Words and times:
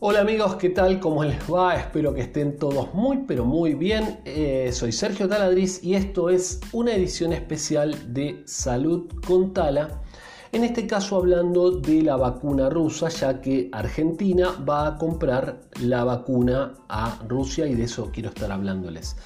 Hola 0.00 0.20
amigos, 0.20 0.54
¿qué 0.54 0.68
tal? 0.68 1.00
¿Cómo 1.00 1.24
les 1.24 1.40
va? 1.52 1.74
Espero 1.74 2.14
que 2.14 2.20
estén 2.20 2.56
todos 2.56 2.94
muy 2.94 3.24
pero 3.26 3.44
muy 3.44 3.74
bien. 3.74 4.20
Eh, 4.24 4.70
soy 4.72 4.92
Sergio 4.92 5.28
Taladriz 5.28 5.82
y 5.82 5.96
esto 5.96 6.30
es 6.30 6.60
una 6.70 6.94
edición 6.94 7.32
especial 7.32 8.14
de 8.14 8.44
Salud 8.46 9.08
con 9.26 9.52
Tala. 9.52 10.00
En 10.52 10.62
este 10.62 10.86
caso 10.86 11.16
hablando 11.16 11.72
de 11.72 12.02
la 12.02 12.14
vacuna 12.14 12.70
rusa, 12.70 13.08
ya 13.08 13.40
que 13.40 13.70
Argentina 13.72 14.52
va 14.68 14.86
a 14.86 14.98
comprar 14.98 15.62
la 15.82 16.04
vacuna 16.04 16.74
a 16.88 17.18
Rusia 17.26 17.66
y 17.66 17.74
de 17.74 17.82
eso 17.82 18.08
quiero 18.12 18.28
estar 18.28 18.52
hablándoles. 18.52 19.16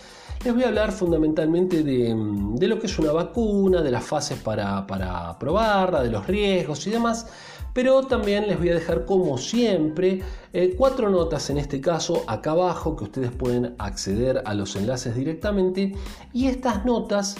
Les 0.43 0.55
voy 0.55 0.65
a 0.65 0.69
hablar 0.69 0.91
fundamentalmente 0.91 1.83
de, 1.85 2.67
lo 2.67 2.79
que 2.81 2.87
es 2.87 2.99
una 2.99 3.13
vacuna, 3.13 3.83
de 3.83 3.91
las 3.91 4.05
fases 4.05 4.39
para, 4.39 4.87
para 4.87 5.39
probarla, 5.39 6.03
de 6.03 6.11
los 6.11 6.27
riesgos 6.27 6.87
y 6.87 6.91
demás 6.91 7.27
pero 7.73 8.03
también 8.03 8.47
les 8.47 8.59
voy 8.59 8.71
a 8.71 8.75
dejar 8.75 9.05
como 9.05 9.39
siempre 9.39 10.23
eh, 10.53 10.75
cuatro 10.77 11.11
notas 11.11 11.49
en 11.51 11.59
este 11.59 11.81
caso 11.81 12.23
acá 12.27 12.53
abajo 12.53 12.97
que 12.97 13.05
ustedes 13.05 13.31
pueden 13.31 13.75
acceder 13.79 14.43
a 14.45 14.55
los 14.55 14.77
enlaces 14.77 15.15
directamente 15.15 15.95
y 16.33 16.47
estas 16.47 16.85
notas 16.85 17.37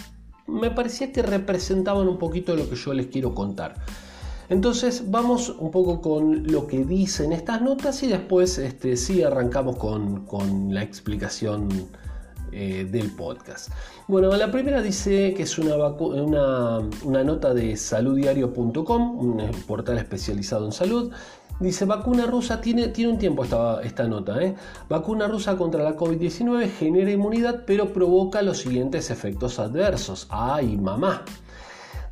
me 0.47 0.71
parecía 0.71 1.13
que 1.13 1.23
representaban 1.23 2.09
un 2.09 2.19
poquito 2.19 2.57
lo 2.57 2.69
que 2.69 2.77
yo 2.77 2.93
les 2.93 3.07
quiero 3.07 3.35
contar. 3.35 3.77
Entonces 4.49 5.11
vamos 5.11 5.49
un 5.49 5.71
poco 5.71 6.01
con 6.01 6.47
lo 6.47 6.67
que 6.67 6.85
dicen 6.85 7.33
estas 7.33 7.63
notas 7.63 8.03
y 8.03 8.09
después 8.09 8.59
este, 8.59 8.97
sí 8.97 9.23
arrancamos 9.23 9.77
con, 9.77 10.27
con 10.27 10.75
la 10.75 10.83
explicación 10.83 11.69
eh, 12.53 12.87
del 12.91 13.11
podcast. 13.11 13.71
Bueno, 14.09 14.35
la 14.37 14.51
primera 14.51 14.83
dice 14.83 15.33
que 15.35 15.45
es 15.45 15.59
una, 15.59 15.77
una, 15.77 17.25
nota 17.25 17.55
de 17.55 17.77
saluddiario.com, 17.77 19.19
un 19.19 19.51
portal 19.67 19.99
especializado 19.99 20.67
en 20.67 20.73
salud. 20.73 21.13
Dice, 21.61 21.85
vacuna 21.85 22.27
rusa, 22.27 22.61
tiene, 22.61 22.89
tiene 22.89 23.13
un 23.13 23.19
tiempo 23.19 23.45
esta, 23.45 23.81
esta 23.83 24.09
nota, 24.09 24.43
¿eh? 24.43 24.55
vacuna 24.89 25.29
rusa 25.29 25.57
contra 25.57 25.83
la 25.83 25.97
COVID-19 25.97 26.69
genera 26.71 27.11
inmunidad 27.11 27.63
pero 27.67 27.93
provoca 27.93 28.43
los 28.43 28.59
siguientes 28.59 29.11
efectos 29.11 29.59
adversos. 29.59 30.27
¡Ay, 30.31 30.77
mamá! 30.77 31.25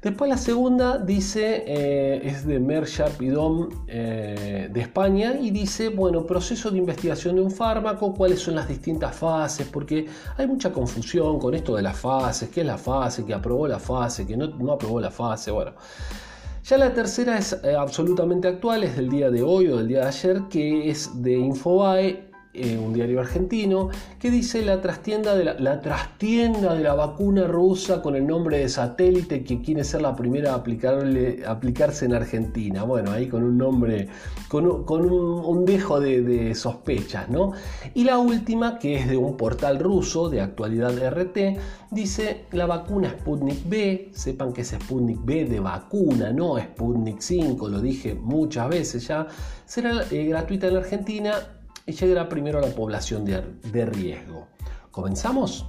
Después 0.02 0.30
la 0.30 0.38
segunda 0.38 0.96
dice, 0.96 1.62
eh, 1.66 2.22
es 2.24 2.46
de 2.46 2.58
Mer 2.58 2.86
Sharp 2.86 3.20
eh, 3.20 4.70
de 4.72 4.80
España 4.80 5.34
y 5.38 5.50
dice, 5.50 5.90
bueno, 5.90 6.24
proceso 6.24 6.70
de 6.70 6.78
investigación 6.78 7.36
de 7.36 7.42
un 7.42 7.50
fármaco, 7.50 8.14
cuáles 8.14 8.40
son 8.40 8.54
las 8.54 8.66
distintas 8.66 9.14
fases, 9.14 9.68
porque 9.70 10.06
hay 10.38 10.46
mucha 10.46 10.72
confusión 10.72 11.38
con 11.38 11.52
esto 11.54 11.76
de 11.76 11.82
las 11.82 11.98
fases, 11.98 12.48
qué 12.48 12.62
es 12.62 12.66
la 12.66 12.78
fase, 12.78 13.26
que 13.26 13.34
aprobó 13.34 13.68
la 13.68 13.78
fase, 13.78 14.26
que 14.26 14.38
no, 14.38 14.46
no 14.46 14.72
aprobó 14.72 15.00
la 15.00 15.10
fase, 15.10 15.50
bueno. 15.50 15.72
Ya 16.64 16.78
la 16.78 16.94
tercera 16.94 17.36
es 17.36 17.58
eh, 17.62 17.74
absolutamente 17.74 18.48
actual, 18.48 18.84
es 18.84 18.96
del 18.96 19.10
día 19.10 19.30
de 19.30 19.42
hoy 19.42 19.68
o 19.68 19.76
del 19.76 19.88
día 19.88 20.00
de 20.00 20.06
ayer, 20.06 20.42
que 20.48 20.88
es 20.88 21.22
de 21.22 21.36
Infobae 21.36 22.29
eh, 22.52 22.76
un 22.76 22.92
diario 22.92 23.20
argentino, 23.20 23.90
que 24.18 24.28
dice 24.28 24.62
la 24.62 24.80
trastienda, 24.80 25.36
de 25.36 25.44
la, 25.44 25.80
trastienda 25.80 26.74
de 26.74 26.82
la 26.82 26.94
vacuna 26.94 27.46
rusa 27.46 28.02
con 28.02 28.16
el 28.16 28.26
nombre 28.26 28.58
de 28.58 28.68
satélite 28.68 29.44
que 29.44 29.62
quiere 29.62 29.84
ser 29.84 30.02
la 30.02 30.16
primera 30.16 30.54
a 30.54 30.56
aplicarse 30.56 32.06
en 32.06 32.14
Argentina. 32.14 32.82
Bueno, 32.82 33.12
ahí 33.12 33.28
con 33.28 33.44
un 33.44 33.56
nombre, 33.56 34.08
con 34.48 34.66
un, 34.66 35.64
dejo 35.64 36.00
de, 36.00 36.22
de, 36.22 36.54
sospechas, 36.56 37.28
¿no? 37.28 37.52
Y 37.94 38.02
la 38.02 38.18
última, 38.18 38.80
que 38.80 38.96
es 38.96 39.08
de 39.08 39.16
un 39.16 39.36
portal 39.36 39.78
ruso 39.78 40.28
de 40.28 40.40
actualidad 40.40 40.92
RT, 40.98 41.56
dice 41.92 42.46
la 42.50 42.66
vacuna 42.66 43.10
Sputnik 43.10 43.68
B, 43.68 44.10
sepan 44.12 44.52
que 44.52 44.62
es 44.62 44.70
Sputnik 44.70 45.24
B 45.24 45.44
de 45.44 45.60
vacuna, 45.60 46.32
no 46.32 46.58
Sputnik 46.58 47.20
5, 47.20 47.68
lo 47.68 47.80
dije 47.80 48.14
muchas 48.14 48.68
veces 48.68 49.06
ya, 49.06 49.28
será 49.66 50.02
eh, 50.10 50.24
gratuita 50.24 50.66
en 50.66 50.76
Argentina 50.76 51.32
y 51.86 51.92
llegará 51.92 52.28
primero 52.28 52.58
a 52.58 52.62
la 52.62 52.74
población 52.74 53.24
de, 53.24 53.42
de 53.72 53.86
riesgo. 53.86 54.48
¿Comenzamos? 54.90 55.66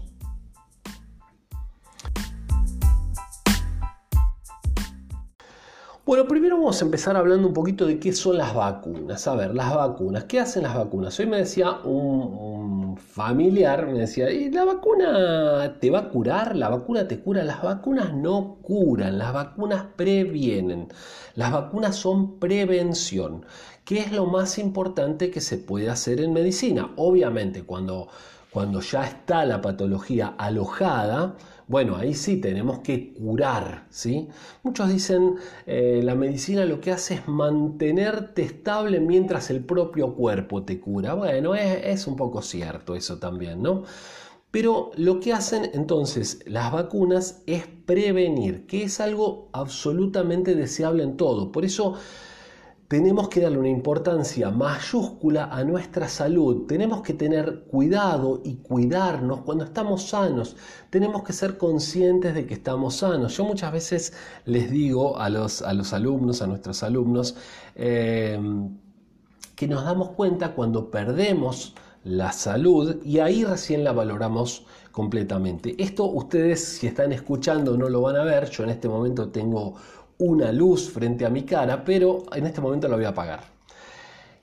Bueno, 6.04 6.28
primero 6.28 6.58
vamos 6.58 6.82
a 6.82 6.86
empezar 6.86 7.16
hablando 7.16 7.48
un 7.48 7.54
poquito 7.54 7.86
de 7.86 8.00
qué 8.00 8.12
son 8.12 8.38
las 8.38 8.56
vacunas. 8.56 9.28
A 9.28 9.36
ver, 9.36 9.54
las 9.54 9.74
vacunas, 9.74 10.24
¿qué 10.24 10.40
hacen 10.40 10.64
las 10.64 10.76
vacunas? 10.76 11.18
Hoy 11.20 11.28
me 11.28 11.38
decía 11.38 11.72
un, 11.86 12.81
familiar, 12.98 13.88
me 13.88 14.00
decía, 14.00 14.32
¿y 14.32 14.50
la 14.50 14.66
vacuna 14.66 15.78
te 15.80 15.90
va 15.90 16.00
a 16.00 16.10
curar? 16.10 16.56
¿La 16.56 16.70
vacuna 16.70 17.08
te 17.08 17.20
cura? 17.20 17.44
Las 17.44 17.62
vacunas 17.62 18.14
no 18.14 18.58
curan, 18.62 19.18
las 19.18 19.34
vacunas 19.34 19.86
previenen. 19.96 20.88
Las 21.36 21.52
vacunas 21.52 21.96
son 21.96 22.40
prevención. 22.40 23.46
¿Qué 23.86 24.00
es 24.00 24.12
lo 24.12 24.26
más 24.26 24.58
importante 24.58 25.32
que 25.32 25.42
se 25.42 25.58
puede 25.58 25.90
hacer 25.90 26.22
en 26.22 26.34
medicina? 26.34 26.92
Obviamente, 26.98 27.64
cuando, 27.64 28.08
cuando 28.52 28.82
ya 28.82 29.06
está 29.06 29.46
la 29.46 29.62
patología 29.62 30.36
alojada, 30.38 31.36
bueno, 31.72 31.96
ahí 31.96 32.14
sí 32.14 32.36
tenemos 32.42 32.80
que 32.80 33.14
curar, 33.14 33.88
¿sí? 33.90 34.28
Muchos 34.62 34.90
dicen, 34.90 35.36
eh, 35.66 36.02
la 36.04 36.16
medicina 36.16 36.66
lo 36.66 36.82
que 36.82 36.92
hace 36.92 37.14
es 37.14 37.30
mantenerte 37.30 38.42
estable 38.42 39.00
mientras 39.00 39.50
el 39.50 39.64
propio 39.64 40.14
cuerpo 40.14 40.64
te 40.64 40.82
cura. 40.82 41.14
Bueno, 41.14 41.56
es, 41.56 42.08
un 42.08 42.18
poco 42.18 42.42
cierto 42.42 42.94
eso 42.94 43.20
también, 43.20 43.62
¿no? 43.62 43.84
Pero 44.52 44.92
lo 44.98 45.22
que 45.22 45.32
hacen 45.32 45.72
entonces 45.74 46.40
las 46.46 46.74
vacunas 46.74 47.42
es 47.48 47.64
prevenir, 47.86 48.68
que 48.68 48.84
es 48.84 49.00
algo 49.00 49.48
absolutamente 49.54 50.56
deseable 50.56 51.04
en 51.04 51.16
todo. 51.16 51.54
Por 51.54 51.64
eso 51.64 51.96
tenemos 52.92 53.30
que 53.30 53.40
darle 53.40 53.58
una 53.58 53.70
importancia 53.70 54.50
mayúscula 54.50 55.46
a 55.46 55.64
nuestra 55.64 56.10
salud. 56.10 56.66
Tenemos 56.68 57.02
que 57.02 57.14
tener 57.14 57.62
cuidado 57.62 58.42
y 58.44 58.56
cuidarnos 58.56 59.44
cuando 59.44 59.64
estamos 59.64 60.10
sanos. 60.10 60.58
Tenemos 60.90 61.24
que 61.24 61.32
ser 61.32 61.58
conscientes 61.58 62.36
de 62.36 62.46
que 62.46 62.54
estamos 62.54 62.96
sanos. 62.96 63.38
Yo 63.38 63.46
muchas 63.46 63.72
veces 63.72 64.14
les 64.44 64.70
digo 64.70 65.18
a 65.18 65.30
los, 65.30 65.62
a 65.62 65.72
los 65.72 65.94
alumnos, 65.94 66.42
a 66.42 66.48
nuestros 66.48 66.84
alumnos, 66.84 67.38
em, 67.76 68.78
que 69.56 69.70
nos 69.70 69.86
damos 69.86 70.10
cuenta 70.10 70.54
cuando 70.54 70.92
perdemos 70.92 71.74
la 72.04 72.34
salud 72.34 72.98
y 73.06 73.20
ahí 73.20 73.46
recién 73.46 73.86
la 73.86 73.94
valoramos 73.94 74.66
completamente. 74.92 75.82
Esto 75.82 76.04
ustedes 76.08 76.62
si 76.62 76.88
están 76.88 77.14
escuchando 77.14 77.78
no 77.78 77.88
lo 77.88 78.02
van 78.02 78.18
a 78.18 78.26
ver, 78.26 78.50
yo 78.50 78.66
en 78.66 78.72
este 78.72 78.90
momento 78.90 79.30
tengo 79.30 79.76
una 80.22 80.52
luz 80.52 80.92
frente 80.92 81.26
a 81.26 81.32
mi 81.32 81.44
cara, 81.44 81.84
pero 81.84 82.24
en 82.32 82.46
este 82.46 82.62
momento 82.62 82.88
la 82.88 82.96
voy 82.96 83.06
a 83.06 83.10
apagar. 83.10 83.42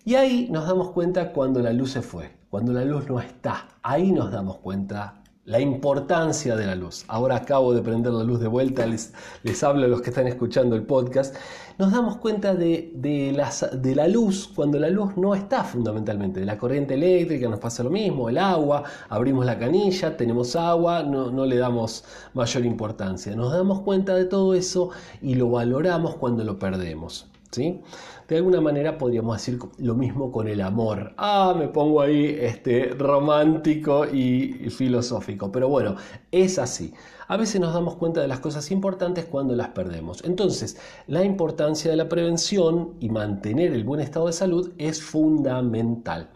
Y 0.05 0.17
ahí 0.17 0.49
nos 0.51 0.67
damos 0.67 0.91
cuenta 0.91 1.33
cuando 1.33 1.63
la 1.63 1.73
luz 1.73 1.93
se 1.93 2.03
fue, 2.03 2.33
cuando 2.51 2.73
la 2.73 2.85
luz 2.85 3.09
no 3.09 3.21
está. 3.21 3.69
Ahí 3.83 4.11
nos 4.11 4.33
damos 4.33 4.57
cuenta 4.57 5.18
la 5.49 5.61
importancia 5.61 6.57
de 6.57 6.67
la 6.67 6.75
luz. 6.75 7.07
Ahora 7.09 7.37
acabo 7.37 7.73
de 7.73 7.81
prender 7.81 8.13
la 8.13 8.23
luz 8.23 8.39
de 8.39 8.49
vuelta, 8.49 8.85
les, 8.85 9.15
les 9.43 9.63
hablo 9.65 9.87
a 9.87 9.89
los 9.89 10.03
que 10.03 10.11
están 10.11 10.27
escuchando 10.27 10.77
el 10.77 10.83
podcast. 10.83 11.35
Nos 11.79 11.91
damos 11.91 12.19
cuenta 12.19 12.55
de, 12.55 12.93
de, 12.95 13.43
de, 13.73 13.95
la 13.95 14.09
luz 14.09 14.53
cuando 14.55 14.79
la 14.79 14.91
luz 14.91 15.17
no 15.17 15.35
está 15.35 15.65
fundamentalmente. 15.65 16.41
De 16.41 16.47
la 16.47 16.59
corriente 16.59 16.95
eléctrica 16.95 17.49
nos 17.49 17.61
pasa 17.61 17.83
lo 17.83 17.89
mismo, 17.89 18.29
el 18.29 18.37
agua, 18.37 18.83
abrimos 19.09 19.47
la 19.47 19.59
canilla, 19.59 20.19
tenemos 20.19 20.55
agua, 20.55 21.03
no, 21.03 21.31
no 21.31 21.47
le 21.47 21.57
damos 21.57 22.05
mayor 22.35 22.67
importancia. 22.67 23.35
Nos 23.35 23.51
damos 23.51 23.81
cuenta 23.81 24.15
de 24.15 24.27
todo 24.27 24.53
eso 24.53 24.91
y 25.23 25.35
lo 25.35 25.49
valoramos 25.51 26.17
cuando 26.17 26.45
lo 26.45 26.59
perdemos. 26.59 27.27
¿Sí? 27.51 27.81
De 28.29 28.37
alguna 28.37 28.61
manera 28.61 28.99
podríamos 28.99 29.37
decir 29.37 29.59
lo 29.79 29.95
mismo 29.95 30.31
con 30.31 30.49
el 30.49 30.61
amor. 30.61 31.15
Ah, 31.17 31.55
me 31.59 31.69
pongo 31.69 32.01
ahí 32.01 32.37
este, 32.41 32.91
romántico 32.91 34.07
y 34.07 34.69
filosófico. 34.71 35.51
Pero 35.51 35.69
bueno, 35.69 35.97
es 36.31 36.59
así. 36.59 36.93
A 37.29 37.37
veces 37.37 37.61
nos 37.61 37.75
damos 37.75 37.97
cuenta 37.97 38.23
de 38.23 38.29
las 38.29 38.41
cosas 38.41 38.71
importantes 38.71 39.27
cuando 39.27 39.55
las 39.55 39.69
perdemos. 39.69 40.25
Entonces, 40.25 40.79
la 41.07 41.25
importancia 41.25 41.91
de 41.91 41.97
la 41.97 42.09
prevención 42.09 42.95
y 43.01 43.11
mantener 43.11 43.73
el 43.73 43.85
buen 43.85 44.01
estado 44.01 44.27
de 44.27 44.33
salud 44.33 44.73
es 44.79 45.03
fundamental. 45.03 46.31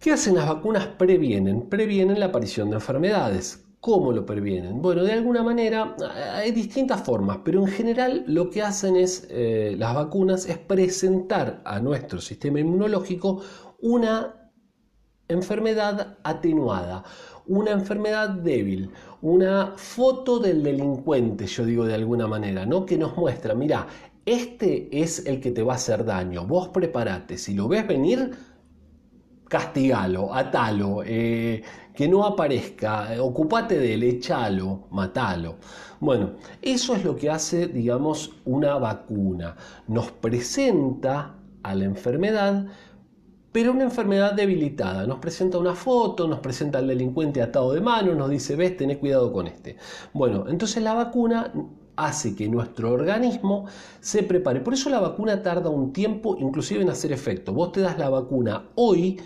¿Qué 0.00 0.12
hacen 0.12 0.34
las 0.34 0.48
vacunas? 0.48 0.86
Previenen, 0.86 1.68
previenen 1.68 2.18
la 2.20 2.26
aparición 2.26 2.70
de 2.70 2.76
enfermedades. 2.76 3.65
¿Cómo 3.86 4.10
lo 4.10 4.26
previenen? 4.26 4.82
Bueno, 4.82 5.04
de 5.04 5.12
alguna 5.12 5.44
manera 5.44 5.94
hay 6.34 6.50
distintas 6.50 7.04
formas, 7.04 7.38
pero 7.44 7.60
en 7.60 7.68
general 7.68 8.24
lo 8.26 8.50
que 8.50 8.60
hacen 8.60 8.96
es, 8.96 9.28
eh, 9.30 9.76
las 9.78 9.94
vacunas, 9.94 10.46
es 10.46 10.58
presentar 10.58 11.62
a 11.64 11.78
nuestro 11.78 12.20
sistema 12.20 12.58
inmunológico 12.58 13.42
una 13.80 14.50
enfermedad 15.28 16.18
atenuada, 16.24 17.04
una 17.46 17.70
enfermedad 17.70 18.30
débil, 18.30 18.90
una 19.22 19.74
foto 19.76 20.40
del 20.40 20.64
delincuente, 20.64 21.46
yo 21.46 21.64
digo 21.64 21.84
de 21.84 21.94
alguna 21.94 22.26
manera, 22.26 22.66
¿no? 22.66 22.84
Que 22.84 22.98
nos 22.98 23.16
muestra, 23.16 23.54
mira, 23.54 23.86
este 24.24 24.88
es 25.00 25.24
el 25.26 25.40
que 25.40 25.52
te 25.52 25.62
va 25.62 25.74
a 25.74 25.76
hacer 25.76 26.04
daño, 26.04 26.44
vos 26.44 26.70
prepárate, 26.70 27.38
si 27.38 27.54
lo 27.54 27.68
ves 27.68 27.86
venir, 27.86 28.32
castigalo, 29.48 30.34
atalo, 30.34 31.02
eh, 31.04 31.62
que 31.96 32.06
no 32.06 32.24
aparezca, 32.24 33.08
ocupate 33.20 33.78
de 33.78 33.94
él, 33.94 34.02
echalo, 34.04 34.86
matalo. 34.90 35.56
Bueno, 35.98 36.32
eso 36.60 36.94
es 36.94 37.02
lo 37.02 37.16
que 37.16 37.30
hace, 37.30 37.66
digamos, 37.66 38.32
una 38.44 38.76
vacuna. 38.76 39.56
Nos 39.88 40.12
presenta 40.12 41.34
a 41.62 41.74
la 41.74 41.84
enfermedad, 41.84 42.66
pero 43.50 43.72
una 43.72 43.84
enfermedad 43.84 44.34
debilitada. 44.34 45.06
Nos 45.06 45.18
presenta 45.18 45.58
una 45.58 45.74
foto, 45.74 46.28
nos 46.28 46.40
presenta 46.40 46.78
al 46.78 46.86
delincuente 46.86 47.40
atado 47.40 47.72
de 47.72 47.80
mano, 47.80 48.14
nos 48.14 48.28
dice, 48.28 48.54
ves, 48.54 48.76
tenés 48.76 48.98
cuidado 48.98 49.32
con 49.32 49.46
este. 49.46 49.76
Bueno, 50.12 50.44
entonces 50.48 50.82
la 50.82 50.92
vacuna 50.92 51.52
hace 51.96 52.36
que 52.36 52.46
nuestro 52.48 52.92
organismo 52.92 53.64
se 54.00 54.22
prepare. 54.22 54.60
Por 54.60 54.74
eso 54.74 54.90
la 54.90 55.00
vacuna 55.00 55.42
tarda 55.42 55.70
un 55.70 55.94
tiempo 55.94 56.36
inclusive 56.38 56.82
en 56.82 56.90
hacer 56.90 57.12
efecto. 57.12 57.54
Vos 57.54 57.72
te 57.72 57.80
das 57.80 57.98
la 57.98 58.10
vacuna 58.10 58.68
hoy 58.74 59.18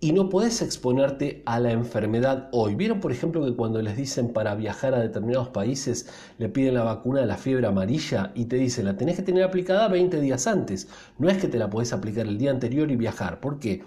y 0.00 0.12
no 0.12 0.28
podés 0.28 0.62
exponerte 0.62 1.42
a 1.44 1.58
la 1.58 1.72
enfermedad 1.72 2.48
hoy. 2.52 2.76
¿Vieron, 2.76 3.00
por 3.00 3.10
ejemplo, 3.10 3.44
que 3.44 3.54
cuando 3.56 3.82
les 3.82 3.96
dicen 3.96 4.32
para 4.32 4.54
viajar 4.54 4.94
a 4.94 5.00
determinados 5.00 5.48
países 5.48 6.08
le 6.38 6.48
piden 6.48 6.74
la 6.74 6.84
vacuna 6.84 7.20
de 7.20 7.26
la 7.26 7.36
fiebre 7.36 7.66
amarilla 7.66 8.32
y 8.34 8.44
te 8.44 8.56
dicen 8.56 8.84
la 8.84 8.96
tenés 8.96 9.16
que 9.16 9.22
tener 9.22 9.42
aplicada 9.42 9.88
20 9.88 10.20
días 10.20 10.46
antes? 10.46 10.88
No 11.18 11.28
es 11.28 11.38
que 11.38 11.48
te 11.48 11.58
la 11.58 11.68
podés 11.70 11.92
aplicar 11.92 12.26
el 12.26 12.38
día 12.38 12.50
anterior 12.52 12.90
y 12.90 12.96
viajar. 12.96 13.40
¿Por 13.40 13.58
qué? 13.58 13.82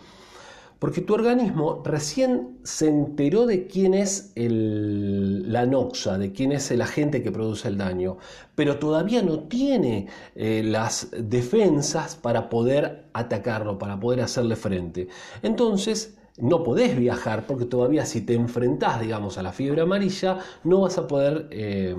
Tu 0.90 1.14
organismo 1.14 1.84
recién 1.86 2.58
se 2.64 2.88
enteró 2.88 3.46
de 3.46 3.68
quién 3.68 3.94
es 3.94 4.34
la 4.36 5.68
noxa, 5.68 6.18
de 6.18 6.32
quién 6.32 6.52
es 6.52 6.72
el 6.72 6.82
agente 6.82 7.22
que 7.22 7.32
produce 7.32 7.68
el 7.68 7.78
daño, 7.78 8.18
pero 8.56 8.80
todavía 8.80 9.22
no 9.22 9.42
tiene 9.42 10.08
eh, 10.34 10.64
las 10.66 11.10
defensas 11.16 12.16
para 12.16 12.50
poder 12.50 13.06
atacarlo, 13.14 13.78
para 13.78 14.00
poder 14.00 14.22
hacerle 14.22 14.56
frente. 14.56 15.08
Entonces, 15.44 16.18
no 16.40 16.64
podés 16.64 16.98
viajar 16.98 17.46
porque 17.46 17.66
todavía 17.66 18.04
si 18.08 18.22
te 18.22 18.34
enfrentás, 18.34 19.02
digamos, 19.02 19.38
a 19.38 19.44
la 19.44 19.52
fiebre 19.52 19.82
amarilla, 19.82 20.40
no 20.64 20.82
vas 20.82 20.98
a 20.98 21.08
poder, 21.08 21.48
eh, 21.52 21.96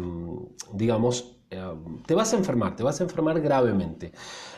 digamos, 0.72 1.31
te 2.06 2.14
vas 2.14 2.32
a 2.32 2.36
enfermar, 2.36 2.76
te 2.76 2.82
vas 2.82 3.00
a 3.00 3.04
enfermar 3.04 3.40
gravemente. 3.40 4.12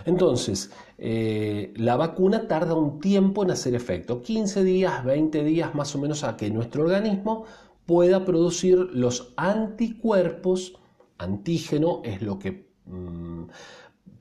Entonces, 0.05 0.71
eh, 0.99 1.73
la 1.77 1.97
vacuna 1.97 2.47
tarda 2.47 2.75
un 2.75 3.01
tiempo 3.01 3.43
en 3.43 3.51
hacer 3.51 3.75
efecto, 3.75 4.23
15 4.23 4.65
días, 4.65 5.05
20 5.05 5.45
días 5.45 5.75
más 5.75 5.95
o 5.95 5.99
menos 5.99 6.25
a 6.25 6.37
que 6.37 6.51
nuestro 6.51 6.85
organismo 6.85 7.45
pueda 7.87 8.25
producir 8.25 8.79
los 8.93 9.33
anticuerpos, 9.37 10.75
antígeno 11.19 12.01
es 12.05 12.23
lo 12.23 12.39
que... 12.39 12.69
Mm, 12.87 13.45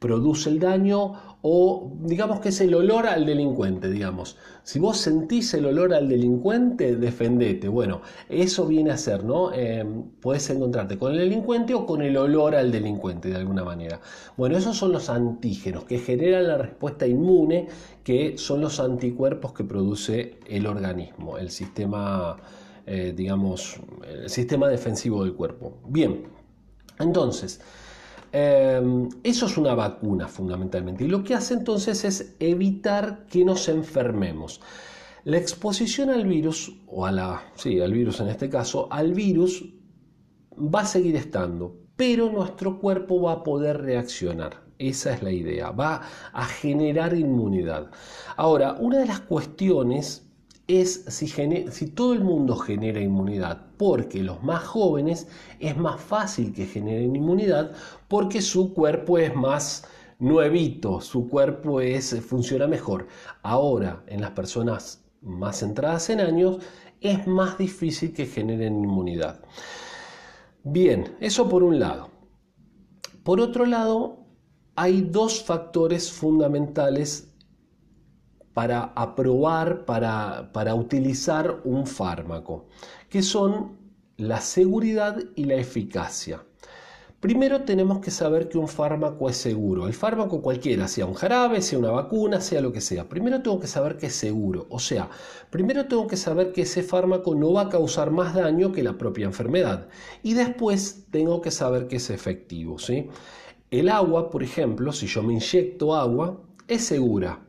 produce 0.03 0.49
el 0.49 0.59
daño 0.59 1.13
o 1.45 1.91
digamos 1.99 2.39
que 2.39 2.49
es 2.49 2.61
el 2.61 2.73
olor 2.73 3.05
al 3.05 3.25
delincuente, 3.25 3.91
digamos. 3.91 4.37
Si 4.63 4.79
vos 4.79 4.97
sentís 4.97 5.53
el 5.53 5.65
olor 5.65 5.93
al 5.93 6.07
delincuente, 6.07 6.95
defendete. 6.95 7.67
Bueno, 7.67 8.01
eso 8.29 8.65
viene 8.65 8.91
a 8.91 8.97
ser, 8.97 9.25
¿no? 9.25 9.51
Eh, 9.53 9.85
puedes 10.21 10.49
encontrarte 10.49 10.97
con 10.97 11.11
el 11.11 11.17
delincuente 11.17 11.73
o 11.73 11.85
con 11.85 12.01
el 12.01 12.15
olor 12.15 12.55
al 12.55 12.71
delincuente 12.71 13.27
de 13.27 13.35
alguna 13.35 13.65
manera. 13.65 13.99
Bueno, 14.37 14.57
esos 14.57 14.77
son 14.77 14.93
los 14.93 15.09
antígenos 15.09 15.83
que 15.83 15.99
generan 15.99 16.47
la 16.47 16.57
respuesta 16.57 17.05
inmune, 17.05 17.67
que 18.05 18.37
son 18.37 18.61
los 18.61 18.79
anticuerpos 18.79 19.51
que 19.51 19.65
produce 19.65 20.39
el 20.47 20.65
organismo, 20.65 21.37
el 21.37 21.51
sistema, 21.51 22.37
eh, 22.85 23.13
digamos, 23.13 23.81
el 24.07 24.29
sistema 24.29 24.69
defensivo 24.69 25.25
del 25.25 25.33
cuerpo. 25.33 25.73
Bien, 25.89 26.23
entonces, 26.99 27.59
Em, 28.35 29.09
eso 29.21 29.45
es 29.45 29.57
una 29.57 29.75
vacuna 29.75 30.27
fundamentalmente. 30.27 31.03
Y 31.03 31.07
lo 31.07 31.23
que 31.23 31.35
hace 31.35 31.53
entonces 31.53 32.03
es 32.03 32.35
evitar 32.39 33.27
que 33.27 33.45
nos 33.45 33.69
enfermemos. 33.69 34.59
La 35.23 35.37
exposición 35.37 36.09
al 36.09 36.25
virus, 36.25 36.75
o 36.87 37.05
a 37.05 37.11
la, 37.11 37.43
sí, 37.55 37.79
al 37.79 37.93
virus 37.93 38.19
en 38.21 38.29
este 38.29 38.49
caso, 38.49 38.87
al 38.91 39.13
virus 39.13 39.63
va 40.57 40.81
a 40.81 40.85
seguir 40.85 41.15
estando, 41.15 41.77
pero 41.95 42.31
nuestro 42.31 42.79
cuerpo 42.79 43.21
va 43.21 43.33
a 43.33 43.43
poder 43.43 43.81
reaccionar. 43.81 44.63
Esa 44.79 45.13
es 45.13 45.21
la 45.21 45.31
idea, 45.31 45.69
va 45.69 46.01
a 46.33 46.45
generar 46.45 47.15
inmunidad. 47.15 47.91
Ahora, 48.35 48.73
una 48.79 48.97
de 48.97 49.05
las 49.05 49.19
cuestiones 49.19 50.32
es 50.67 51.05
si, 51.09 51.27
si, 51.27 51.87
todo 51.87 52.13
el 52.13 52.21
mundo 52.21 52.55
genera 52.55 53.01
inmunidad, 53.01 53.67
porque 53.77 54.23
los 54.23 54.41
más 54.43 54.63
jóvenes 54.63 55.27
es 55.59 55.75
más 55.77 55.99
fácil 55.99 56.53
que 56.53 56.65
generen 56.65 57.15
inmunidad 57.15 57.71
porque 58.07 58.41
su 58.41 58.73
cuerpo 58.73 59.17
es 59.17 59.35
más 59.35 59.85
nuevito, 60.19 61.01
su 61.01 61.27
cuerpo 61.27 61.81
es, 61.81 62.19
funciona 62.21 62.67
mejor. 62.67 63.07
Ahora, 63.41 64.03
en 64.07 64.21
las 64.21 64.31
personas 64.31 65.03
más 65.21 65.59
centradas 65.59 66.09
en 66.09 66.21
años, 66.21 66.59
es 67.01 67.27
más 67.27 67.57
difícil 67.57 68.13
que 68.13 68.25
generen 68.25 68.83
inmunidad. 68.83 69.41
Bien, 70.63 71.17
eso 71.19 71.49
por 71.49 71.63
un 71.63 71.79
lado. 71.79 72.09
Por 73.23 73.41
otro 73.41 73.65
lado, 73.65 74.25
hay 74.75 75.01
dos 75.01 75.43
factores 75.43 76.11
fundamentales 76.11 77.32
para 78.53 78.93
aprobar, 78.95 79.85
para, 79.85 80.51
para 80.53 80.75
utilizar 80.75 81.61
un 81.63 81.87
fármaco, 81.87 82.65
que 83.09 83.21
son 83.21 83.77
la 84.17 84.41
seguridad 84.41 85.17
y 85.35 85.45
la 85.45 85.55
eficacia. 85.55 86.43
Primero 87.23 87.61
tenemos 87.61 87.99
que 87.99 88.11
saber 88.11 88.49
que 88.49 88.57
un 88.57 88.67
fármaco 88.67 89.29
es 89.29 89.37
seguro. 89.37 89.87
El 89.87 89.93
fármaco 89.93 90.41
cualquiera, 90.41 90.89
sea 90.89 91.05
un 91.05 91.13
jarabe, 91.13 91.61
sea 91.61 91.79
una 91.79 91.89
vacuna, 91.89 92.41
sea 92.41 92.59
lo 92.59 92.73
que 92.73 92.81
sea. 92.81 93.07
Primero 93.07 93.41
tengo 93.41 93.61
que 93.61 93.67
saber 93.67 93.95
que 93.95 94.07
es 94.07 94.13
seguro. 94.13 94.67
O 94.69 94.77
sea, 94.77 95.09
primero 95.49 95.85
tengo 95.87 96.05
que 96.05 96.17
saber 96.17 96.51
que 96.51 96.63
ese 96.63 96.83
fármaco 96.83 97.33
no 97.33 97.53
va 97.53 97.61
a 97.61 97.69
causar 97.69 98.11
más 98.11 98.35
daño 98.35 98.73
que 98.73 98.83
la 98.83 98.97
propia 98.97 99.25
enfermedad. 99.25 99.87
Y 100.21 100.33
después 100.33 101.05
tengo 101.11 101.39
que 101.39 101.51
saber 101.51 101.87
que 101.87 101.95
es 101.95 102.09
efectivo. 102.09 102.77
¿sí? 102.77 103.07
El 103.71 103.87
agua, 103.87 104.29
por 104.29 104.43
ejemplo, 104.43 104.91
si 104.91 105.07
yo 105.07 105.23
me 105.23 105.31
inyecto 105.31 105.95
agua, 105.95 106.41
es 106.67 106.83
segura. 106.83 107.39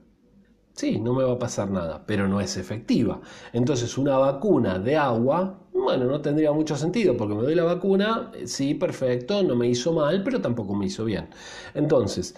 Sí, 0.74 0.98
no 0.98 1.14
me 1.14 1.22
va 1.22 1.34
a 1.34 1.38
pasar 1.38 1.70
nada, 1.70 2.04
pero 2.04 2.26
no 2.26 2.40
es 2.40 2.56
efectiva. 2.56 3.20
Entonces 3.52 3.96
una 3.96 4.18
vacuna 4.18 4.78
de 4.80 4.96
agua, 4.96 5.60
bueno, 5.72 6.04
no 6.06 6.20
tendría 6.20 6.50
mucho 6.52 6.76
sentido 6.76 7.16
porque 7.16 7.34
me 7.34 7.42
doy 7.42 7.54
la 7.54 7.62
vacuna, 7.62 8.32
eh, 8.34 8.48
sí, 8.48 8.74
perfecto, 8.74 9.42
no 9.44 9.54
me 9.54 9.68
hizo 9.68 9.92
mal, 9.92 10.22
pero 10.24 10.40
tampoco 10.40 10.74
me 10.74 10.86
hizo 10.86 11.04
bien. 11.04 11.28
Entonces, 11.74 12.34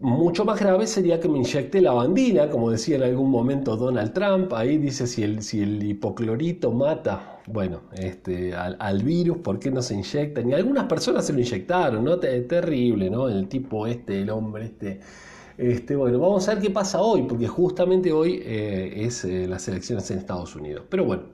mucho 0.00 0.46
más 0.46 0.58
grave 0.58 0.86
sería 0.86 1.20
que 1.20 1.28
me 1.28 1.38
inyecte 1.38 1.82
la 1.82 1.92
bandina, 1.92 2.48
como 2.48 2.70
decía 2.70 2.96
en 2.96 3.02
algún 3.02 3.30
momento 3.30 3.76
Donald 3.76 4.14
Trump, 4.14 4.52
ahí 4.54 4.78
dice 4.78 5.06
si 5.06 5.22
el, 5.22 5.42
si 5.42 5.62
el 5.62 5.82
hipoclorito 5.82 6.72
mata, 6.72 7.40
bueno, 7.46 7.82
este, 7.92 8.54
al, 8.54 9.02
virus, 9.02 9.38
¿por 9.38 9.58
qué 9.58 9.70
no 9.70 9.82
se 9.82 9.94
inyectan? 9.94 10.48
Y 10.48 10.54
algunas 10.54 10.84
personas 10.84 11.26
se 11.26 11.34
lo 11.34 11.40
inyectaron, 11.40 12.02
¿no? 12.02 12.18
Terrible, 12.18 13.10
¿no? 13.10 13.28
El 13.28 13.46
tipo 13.48 13.86
este, 13.86 14.22
el 14.22 14.30
hombre 14.30 14.64
este 14.66 15.00
este, 15.60 15.94
bueno, 15.94 16.18
vamos 16.18 16.48
a 16.48 16.54
ver 16.54 16.62
qué 16.62 16.70
pasa 16.70 17.02
hoy, 17.02 17.22
porque 17.22 17.46
justamente 17.46 18.10
hoy 18.12 18.40
eh, 18.42 19.04
es 19.04 19.24
eh, 19.24 19.46
las 19.46 19.68
elecciones 19.68 20.10
en 20.10 20.18
Estados 20.18 20.56
Unidos. 20.56 20.84
Pero 20.88 21.04
bueno, 21.04 21.24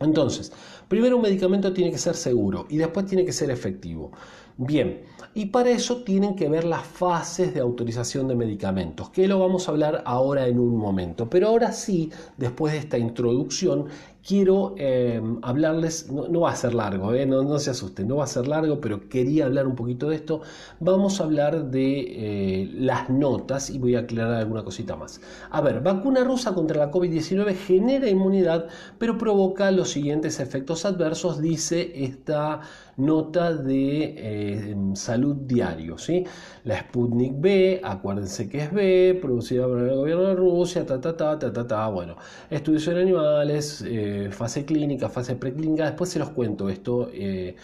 entonces, 0.00 0.50
primero 0.88 1.16
un 1.16 1.22
medicamento 1.22 1.72
tiene 1.72 1.90
que 1.90 1.98
ser 1.98 2.14
seguro 2.14 2.66
y 2.70 2.78
después 2.78 3.04
tiene 3.06 3.24
que 3.26 3.32
ser 3.32 3.50
efectivo. 3.50 4.10
Bien, 4.56 5.02
y 5.34 5.46
para 5.46 5.70
eso 5.70 6.02
tienen 6.02 6.34
que 6.34 6.48
ver 6.48 6.64
las 6.64 6.86
fases 6.86 7.54
de 7.54 7.60
autorización 7.60 8.28
de 8.28 8.36
medicamentos, 8.36 9.10
que 9.10 9.26
lo 9.26 9.38
vamos 9.38 9.68
a 9.68 9.72
hablar 9.72 10.02
ahora 10.06 10.46
en 10.46 10.58
un 10.58 10.76
momento. 10.76 11.28
Pero 11.28 11.48
ahora 11.48 11.72
sí, 11.72 12.10
después 12.36 12.72
de 12.72 12.80
esta 12.80 12.98
introducción, 12.98 13.86
quiero 14.26 14.74
em, 14.78 15.38
hablarles, 15.42 16.10
no, 16.10 16.40
va 16.40 16.52
a 16.52 16.56
ser 16.56 16.74
largo, 16.74 17.12
eh, 17.14 17.26
no, 17.26 17.58
se 17.58 17.70
asusten, 17.70 18.06
no 18.08 18.16
va 18.16 18.24
a 18.24 18.26
ser 18.26 18.46
largo, 18.46 18.80
pero 18.80 19.08
quería 19.08 19.46
hablar 19.46 19.66
un 19.66 19.74
poquito 19.74 20.08
de 20.08 20.16
esto. 20.16 20.42
Vamos 20.80 21.20
a 21.20 21.24
hablar 21.24 21.70
de 21.70 22.62
eh, 22.62 22.70
las 22.74 23.10
notas 23.10 23.70
y 23.70 23.78
voy 23.78 23.96
a 23.96 24.00
aclarar 24.00 24.34
alguna 24.34 24.64
cosita 24.64 24.96
más. 24.96 25.20
A 25.50 25.60
ver, 25.60 25.80
vacuna 25.80 26.24
rusa 26.24 26.54
contra 26.54 26.78
la 26.78 26.90
COVID-19 26.90 27.54
genera 27.54 28.08
inmunidad, 28.08 28.68
pero 28.98 29.18
provoca 29.18 29.70
los 29.70 29.90
siguientes 29.90 30.40
efectos 30.40 30.84
adversos, 30.84 31.40
dice 31.40 31.92
esta 32.04 32.60
nota 32.96 33.54
de 33.54 34.14
eh, 34.16 34.76
salud 34.94 35.36
diario. 35.36 35.98
¿sí? 35.98 36.24
La 36.64 36.78
Sputnik 36.80 37.32
B, 37.36 37.80
acuérdense 37.82 38.48
que 38.48 38.62
es 38.62 38.72
B, 38.72 39.18
producida 39.20 39.66
por 39.66 39.78
el 39.78 39.94
gobierno 39.94 40.24
de 40.24 40.34
Rusia, 40.34 40.86
ta, 40.86 41.00
ta, 41.00 41.16
ta, 41.16 41.38
ta, 41.38 41.52
ta, 41.52 41.66
ta. 41.66 41.88
Bueno, 41.88 42.16
estudios 42.50 42.86
en 42.88 42.98
animales, 42.98 43.82
eh, 43.86 44.11
fase 44.30 44.64
clínica, 44.64 45.08
fase 45.08 45.36
preclínica, 45.36 45.84
después 45.86 46.10
se 46.10 46.18
los 46.18 46.30
cuento 46.30 46.68
esto. 46.68 47.08
Eh, 47.12 47.56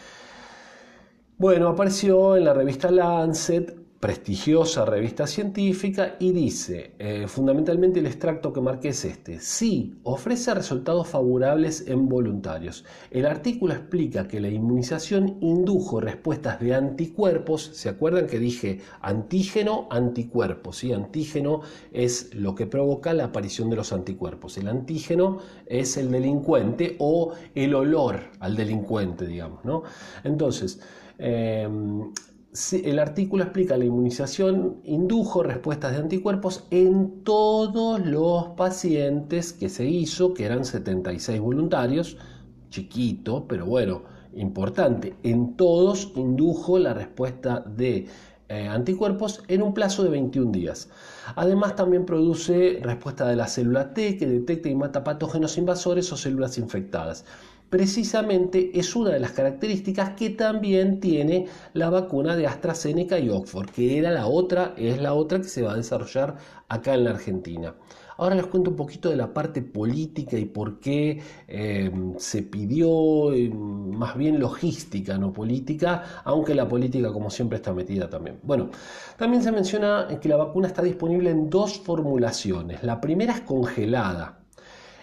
bueno, 1.38 1.69
apareció 1.69 2.37
en 2.37 2.45
la 2.45 2.55
revista 2.55 2.90
Lancet 2.90 3.77
prestigiosa 4.00 4.85
revista 4.85 5.26
científica 5.26 6.14
y 6.21 6.31
dice, 6.31 6.93
eh, 7.00 7.26
fundamentalmente 7.26 7.99
el 7.99 8.07
extracto 8.07 8.52
que 8.52 8.61
marqué 8.61 8.90
es 8.90 9.05
este, 9.05 9.40
sí, 9.40 9.99
ofrece 10.05 10.55
resultados 10.55 11.09
favorables 11.09 11.85
en 11.88 12.09
voluntarios. 12.09 12.85
El 13.11 13.26
artículo 13.26 13.75
explica 13.75 14.28
que 14.28 14.38
la 14.38 14.49
inmunización 14.49 15.38
indujo 15.40 16.00
respuestas 16.00 16.61
de 16.61 16.76
anticuerpos, 16.76 17.71
¿se 17.75 17.88
acuerdan 17.88 18.28
que 18.28 18.38
dije 18.38 18.81
antígeno, 19.00 19.88
anticuerpos? 19.90 20.76
¿sí? 20.76 20.93
Antígeno 20.93 21.62
es 21.93 22.33
lo 22.35 22.55
que 22.55 22.67
provoca 22.67 23.12
la 23.12 23.25
aparición 23.25 23.69
de 23.69 23.76
los 23.76 23.93
anticuerpos, 23.93 24.59
el 24.59 24.69
antígeno 24.69 25.38
es 25.67 25.97
el 25.97 26.12
delincuente 26.12 26.95
o 27.00 27.33
el 27.55 27.75
olor 27.75 28.21
al 28.38 28.55
delincuente, 28.55 29.26
digamos, 29.26 29.64
¿no? 29.64 29.83
Entonces, 30.23 30.81
em, 31.19 32.12
el 32.73 32.99
artículo 32.99 33.45
explica 33.45 33.77
la 33.77 33.85
inmunización 33.85 34.81
indujo 34.85 35.43
respuestas 35.43 35.93
de 35.93 35.99
anticuerpos 35.99 36.67
en 36.71 37.23
todos 37.23 38.05
los 38.05 38.49
pacientes 38.57 39.53
que 39.53 39.69
se 39.69 39.87
hizo, 39.87 40.35
que 40.35 40.45
eran 40.45 40.65
76 40.65 41.41
voluntarios, 41.41 42.17
chiquito, 42.71 43.47
pero 43.47 43.67
bueno, 43.67 44.03
importante. 44.35 45.15
En 45.23 45.57
todos 45.57 46.12
indujo 46.17 46.79
la 46.79 46.95
respuesta 46.95 47.61
de 47.61 48.09
eh, 48.49 48.67
anticuerpos 48.67 49.43
en 49.49 49.62
un 49.62 49.75
plazo 49.75 50.03
de 50.03 50.11
21 50.11 50.50
días. 50.50 50.88
Además 51.37 51.77
también 51.77 52.07
produce 52.07 52.81
respuesta 52.83 53.29
de 53.29 53.37
la 53.37 53.47
célula 53.47 53.93
T 53.93 54.17
que 54.17 54.27
detecta 54.27 54.69
y 54.69 54.75
mata 54.75 55.05
patógenos 55.05 55.59
invasores 55.59 56.11
o 56.12 56.17
células 56.17 56.59
infectadas. 56.59 57.25
Precisamente 57.70 58.78
es 58.78 58.96
una 58.96 59.10
de 59.10 59.20
las 59.20 59.32
características 59.32 60.10
que 60.10 60.30
también 60.30 61.00
tiene 61.00 61.46
la 61.75 61.90
vacuna 61.90 62.34
de 62.34 62.46
AstraZeneca 62.46 63.18
y 63.18 63.28
Oxford, 63.28 63.68
que 63.68 63.98
era 63.98 64.10
la 64.10 64.26
otra, 64.26 64.72
es 64.78 64.98
la 65.02 65.12
otra 65.12 65.38
que 65.38 65.48
se 65.48 65.62
va 65.62 65.72
a 65.72 65.76
desarrollar 65.76 66.37
acá 66.68 66.94
en 66.94 67.04
la 67.04 67.10
Argentina. 67.10 67.75
Ahora 68.16 68.34
les 68.34 68.46
cuento 68.46 68.70
un 68.70 68.76
poquito 68.76 69.10
de 69.10 69.16
la 69.16 69.32
parte 69.32 69.60
política 69.62 70.38
y 70.38 70.46
por 70.46 70.80
qué 70.80 71.20
eh, 71.46 71.92
se 72.16 72.42
pidió, 72.42 73.32
eh, 73.32 73.50
más 73.50 74.16
bien 74.16 74.40
logística, 74.40 75.18
no 75.18 75.32
política, 75.32 76.22
aunque 76.25 76.54
la 76.54 76.66
política 76.66 77.12
como 77.12 77.30
siempre 77.30 77.56
está 77.56 77.72
metida 77.72 78.08
también. 78.08 78.40
Bueno, 78.42 78.70
también 79.18 79.42
se 79.42 79.52
menciona 79.52 80.08
que 80.20 80.28
la 80.28 80.37
vacuna 80.37 80.66
está 80.68 80.82
disponible 80.82 81.30
en 81.30 81.50
dos 81.50 81.78
formulaciones. 81.78 82.82
La 82.82 83.00
primera 83.00 83.34
es 83.34 83.40
congelada 83.42 84.38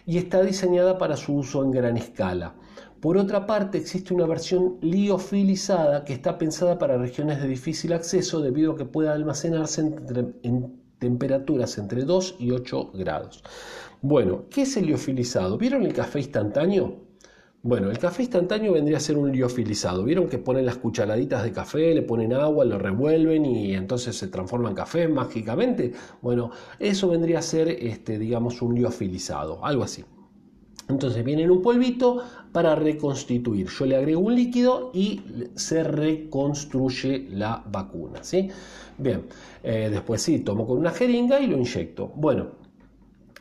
y 0.06 0.18
está 0.18 0.42
diseñada 0.42 0.98
para 0.98 1.18
su 1.18 1.36
uso 1.36 1.64
en 1.64 1.72
gran 1.72 1.98
escala. 1.98 2.56
Por 3.00 3.18
otra 3.18 3.46
parte, 3.46 3.78
existe 3.78 4.14
una 4.14 4.26
versión 4.26 4.78
liofilizada 4.82 6.04
que 6.04 6.14
está 6.14 6.38
pensada 6.38 6.78
para 6.80 6.98
regiones 6.98 7.42
de 7.42 7.48
difícil 7.48 7.94
acceso 7.94 8.42
debido 8.42 8.74
a 8.74 8.78
que 8.78 8.86
puede 8.86 9.10
almacenarse 9.10 9.82
en 10.44 10.86
temperaturas 11.00 11.78
entre 11.78 12.04
2 12.04 12.38
y 12.40 12.52
8 12.52 12.92
grados. 12.94 13.44
Bueno, 14.02 14.46
¿qué 14.50 14.64
es 14.64 14.78
el 14.78 14.88
liofilizado? 14.88 15.58
¿Vieron 15.58 15.84
el 15.84 15.94
café 15.94 16.20
instantáneo? 16.20 17.05
Bueno, 17.68 17.90
el 17.90 17.98
café 17.98 18.22
instantáneo 18.22 18.74
vendría 18.74 18.98
a 18.98 19.00
ser 19.00 19.18
un 19.18 19.32
liofilizado. 19.32 20.04
¿Vieron 20.04 20.30
que 20.30 20.38
ponen 20.38 20.68
las 20.68 20.78
cucharaditas 20.78 21.44
de 21.44 21.52
café, 21.52 21.96
le 21.96 22.04
ponen 22.04 22.32
agua, 22.32 22.64
lo 22.64 22.78
revuelven 22.78 23.44
y 23.44 23.74
entonces 23.74 24.16
se 24.16 24.28
transforma 24.28 24.70
en 24.70 24.76
café 24.76 25.08
mágicamente? 25.08 25.92
Bueno, 26.22 26.52
eso 26.78 27.08
vendría 27.08 27.40
a 27.40 27.42
ser, 27.42 27.70
este, 27.70 28.20
digamos, 28.20 28.62
un 28.62 28.76
liofilizado, 28.76 29.66
algo 29.66 29.84
así. 29.84 30.06
Entonces 30.90 31.24
viene 31.24 31.42
en 31.42 31.50
un 31.50 31.64
polvito 31.64 32.22
para 32.52 32.76
reconstituir. 32.76 33.68
Yo 33.68 33.88
le 33.88 33.96
agrego 33.96 34.22
un 34.22 34.36
líquido 34.36 34.92
y 34.94 35.24
se 35.56 35.84
reconstruye 35.84 37.30
la 37.32 37.64
vacuna. 37.66 38.24
¿sí? 38.24 38.48
Bien, 39.00 39.24
eh, 39.64 39.90
después 39.90 40.22
sí, 40.22 40.42
tomo 40.42 40.68
con 40.68 40.78
una 40.78 40.92
jeringa 40.92 41.40
y 41.40 41.48
lo 41.48 41.58
inyecto. 41.58 42.12
Bueno, 42.16 42.65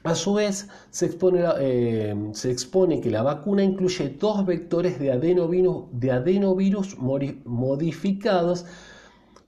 a 0.04 0.14
su 0.14 0.34
vez 0.34 0.68
se 0.90 1.06
expone, 1.06 1.42
eh, 1.58 2.14
se 2.32 2.50
expone 2.50 3.00
que 3.00 3.10
la 3.10 3.22
vacuna 3.22 3.64
incluye 3.64 4.10
dos 4.10 4.44
vectores 4.44 5.00
de 5.00 5.10
adenovirus, 5.10 5.84
de 5.92 6.12
adenovirus 6.12 6.98
modificados 6.98 8.66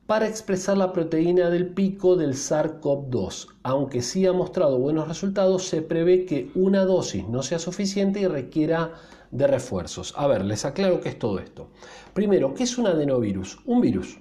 para 0.07 0.27
expresar 0.27 0.79
la 0.79 0.93
proteína 0.93 1.51
del 1.51 1.69
pico 1.69 2.17
del 2.17 2.33
SARS-CoV-2. 2.35 3.49
Aunque 3.65 4.01
sí 4.01 4.25
ha 4.25 4.33
mostrado 4.33 4.79
buenos 4.79 5.09
resultados, 5.09 5.65
se 5.65 5.83
prevé 5.83 6.25
que 6.25 6.51
una 6.55 6.85
dosis 6.85 7.29
no 7.29 7.43
sea 7.43 7.59
suficiente 7.59 8.21
y 8.21 8.27
requiera 8.27 8.95
de 9.33 9.47
refuerzos. 9.47 10.15
A 10.17 10.27
ver, 10.27 10.45
les 10.45 10.65
aclaro 10.65 11.01
qué 11.01 11.11
es 11.11 11.19
todo 11.19 11.39
esto. 11.39 11.69
Primero, 12.15 12.55
¿qué 12.55 12.63
es 12.63 12.79
un 12.79 12.87
adenovirus? 12.87 13.59
Un 13.67 13.81
virus. 13.83 14.19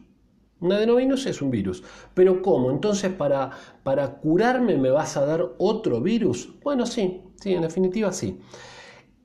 Un 0.62 0.72
adenovirus 0.72 1.26
es 1.26 1.42
un 1.42 1.52
virus. 1.52 1.84
Pero 2.14 2.42
¿cómo? 2.42 2.72
Entonces, 2.72 3.12
para, 3.12 3.52
para 3.84 4.16
curarme 4.20 4.78
me 4.78 4.90
vas 4.90 5.18
a 5.18 5.26
dar 5.26 5.54
otro 5.58 6.02
virus. 6.02 6.50
Bueno, 6.64 6.86
sí, 6.86 7.22
sí, 7.36 7.54
en 7.54 7.62
definitiva 7.62 8.12
sí. 8.12 8.40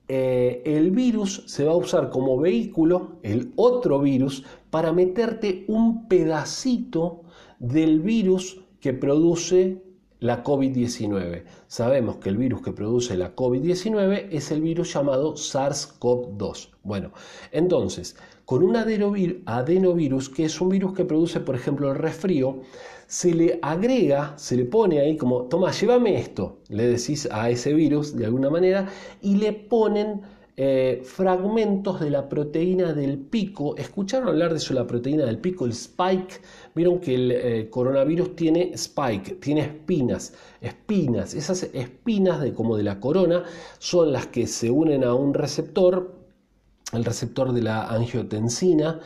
Eh, 0.07 0.61
el 0.65 0.91
virus 0.91 1.43
se 1.47 1.63
va 1.63 1.71
a 1.71 1.77
usar 1.77 2.09
como 2.09 2.37
vehículo, 2.37 3.19
el 3.23 3.53
otro 3.55 3.99
virus, 3.99 4.43
para 4.69 4.91
meterte 4.91 5.63
un 5.67 6.09
pedacito 6.09 7.21
del 7.59 8.01
virus 8.01 8.61
que 8.81 8.91
produce 8.93 9.81
la 10.21 10.43
COVID-19. 10.43 11.43
Sabemos 11.67 12.17
que 12.17 12.29
el 12.29 12.37
virus 12.37 12.61
que 12.61 12.71
produce 12.71 13.17
la 13.17 13.35
COVID-19 13.35 14.27
es 14.31 14.51
el 14.51 14.61
virus 14.61 14.93
llamado 14.93 15.33
SARS-CoV-2. 15.33 16.69
Bueno, 16.83 17.11
entonces, 17.51 18.15
con 18.45 18.63
un 18.63 18.75
adenovirus, 18.75 20.29
que 20.29 20.45
es 20.45 20.61
un 20.61 20.69
virus 20.69 20.93
que 20.93 21.05
produce, 21.05 21.39
por 21.39 21.55
ejemplo, 21.55 21.91
el 21.91 21.97
resfrío, 21.97 22.61
se 23.07 23.33
le 23.33 23.59
agrega, 23.63 24.37
se 24.37 24.55
le 24.55 24.65
pone 24.65 24.99
ahí 24.99 25.17
como, 25.17 25.43
toma, 25.45 25.71
llévame 25.71 26.19
esto, 26.19 26.59
le 26.69 26.87
decís 26.87 27.27
a 27.31 27.49
ese 27.49 27.73
virus 27.73 28.15
de 28.15 28.25
alguna 28.25 28.49
manera, 28.51 28.87
y 29.21 29.35
le 29.35 29.53
ponen 29.53 30.21
eh, 30.57 31.01
fragmentos 31.03 31.99
de 31.99 32.09
la 32.09 32.27
proteína 32.27 32.93
del 32.93 33.17
pico. 33.17 33.75
¿Escucharon 33.77 34.29
hablar 34.29 34.51
de 34.51 34.57
eso, 34.57 34.73
la 34.73 34.85
proteína 34.85 35.25
del 35.25 35.39
pico, 35.39 35.65
el 35.65 35.71
spike? 35.71 36.41
Vieron 36.75 36.99
que 36.99 37.15
el 37.15 37.31
eh, 37.31 37.69
coronavirus 37.69 38.35
tiene 38.35 38.71
spike, 38.73 39.35
tiene 39.35 39.61
espinas, 39.61 40.33
espinas. 40.61 41.33
Esas 41.33 41.63
espinas 41.63 42.41
de 42.41 42.53
como 42.53 42.77
de 42.77 42.83
la 42.83 42.99
corona 42.99 43.43
son 43.79 44.11
las 44.11 44.27
que 44.27 44.47
se 44.47 44.69
unen 44.69 45.03
a 45.03 45.13
un 45.13 45.33
receptor 45.33 46.20
el 46.93 47.05
receptor 47.05 47.53
de 47.53 47.61
la 47.61 47.87
angiotensina 47.87 48.99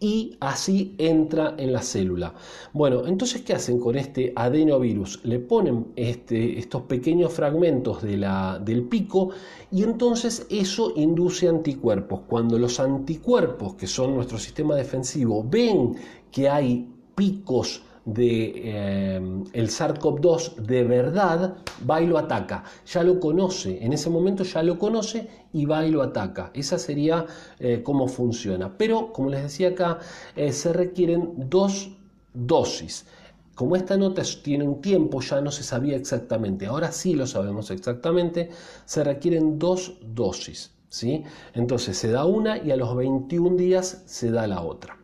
y 0.00 0.36
así 0.40 0.94
entra 0.98 1.54
en 1.58 1.72
la 1.72 1.82
célula. 1.82 2.34
Bueno, 2.72 3.06
entonces, 3.06 3.42
¿qué 3.42 3.54
hacen 3.54 3.78
con 3.78 3.96
este 3.96 4.32
adenovirus? 4.36 5.24
Le 5.24 5.38
ponen 5.38 5.88
este, 5.96 6.58
estos 6.58 6.82
pequeños 6.82 7.32
fragmentos 7.32 8.02
del 8.02 8.86
pico 8.88 9.30
y 9.70 9.82
entonces 9.82 10.46
eso 10.50 10.92
induce 10.96 11.48
anticuerpos. 11.48 12.20
Cuando 12.28 12.58
los 12.58 12.78
anticuerpos, 12.80 13.74
que 13.74 13.86
son 13.86 14.14
nuestro 14.14 14.38
sistema 14.38 14.74
defensivo, 14.74 15.44
ven 15.48 15.96
que 16.30 16.48
hay 16.48 16.88
picos 17.14 17.82
de 18.04 18.52
eh, 18.54 19.16
el 19.52 19.68
SARS-CoV-2 19.68 20.56
de 20.56 20.84
verdad, 20.84 21.56
va 21.88 22.00
y 22.00 22.06
lo 22.06 22.18
ataca. 22.18 22.64
Ya 22.86 23.02
lo 23.02 23.20
conoce, 23.20 23.84
en 23.84 23.92
ese 23.92 24.10
momento 24.10 24.44
ya 24.44 24.62
lo 24.62 24.78
conoce 24.78 25.28
y 25.52 25.64
va 25.64 25.86
y 25.86 25.90
lo 25.90 26.02
ataca. 26.02 26.50
Esa 26.54 26.78
sería 26.78 27.26
eh, 27.58 27.82
cómo 27.82 28.08
funciona. 28.08 28.76
Pero, 28.76 29.12
como 29.12 29.30
les 29.30 29.42
decía 29.42 29.68
acá, 29.68 29.98
eh, 30.36 30.52
se 30.52 30.72
requieren 30.72 31.34
dos 31.48 31.90
dosis. 32.34 33.06
Como 33.54 33.76
esta 33.76 33.96
nota 33.96 34.22
tiene 34.42 34.64
un 34.64 34.80
tiempo, 34.80 35.20
ya 35.20 35.40
no 35.40 35.50
se 35.50 35.62
sabía 35.62 35.96
exactamente, 35.96 36.66
ahora 36.66 36.90
sí 36.90 37.14
lo 37.14 37.26
sabemos 37.26 37.70
exactamente, 37.70 38.48
se 38.86 39.04
requieren 39.04 39.58
dos 39.58 39.98
dosis. 40.02 40.72
¿sí? 40.88 41.24
Entonces 41.54 41.98
se 41.98 42.10
da 42.10 42.24
una 42.24 42.58
y 42.58 42.70
a 42.70 42.76
los 42.76 42.96
21 42.96 43.56
días 43.56 44.02
se 44.06 44.30
da 44.30 44.46
la 44.46 44.62
otra. 44.62 45.01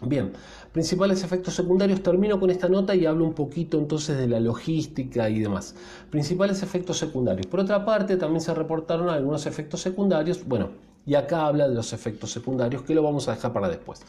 Bien, 0.00 0.32
Principales 0.74 1.22
efectos 1.22 1.54
secundarios, 1.54 2.02
termino 2.02 2.40
con 2.40 2.50
esta 2.50 2.68
nota 2.68 2.96
y 2.96 3.06
hablo 3.06 3.24
un 3.24 3.32
poquito 3.32 3.78
entonces 3.78 4.18
de 4.18 4.26
la 4.26 4.40
logística 4.40 5.30
y 5.30 5.38
demás. 5.38 5.76
Principales 6.10 6.64
efectos 6.64 6.98
secundarios. 6.98 7.46
Por 7.46 7.60
otra 7.60 7.84
parte, 7.84 8.16
también 8.16 8.40
se 8.40 8.52
reportaron 8.52 9.08
algunos 9.08 9.46
efectos 9.46 9.82
secundarios. 9.82 10.44
Bueno, 10.44 10.70
y 11.06 11.14
acá 11.14 11.46
habla 11.46 11.68
de 11.68 11.76
los 11.76 11.92
efectos 11.92 12.32
secundarios 12.32 12.82
que 12.82 12.92
lo 12.92 13.04
vamos 13.04 13.28
a 13.28 13.36
dejar 13.36 13.52
para 13.52 13.68
después. 13.68 14.00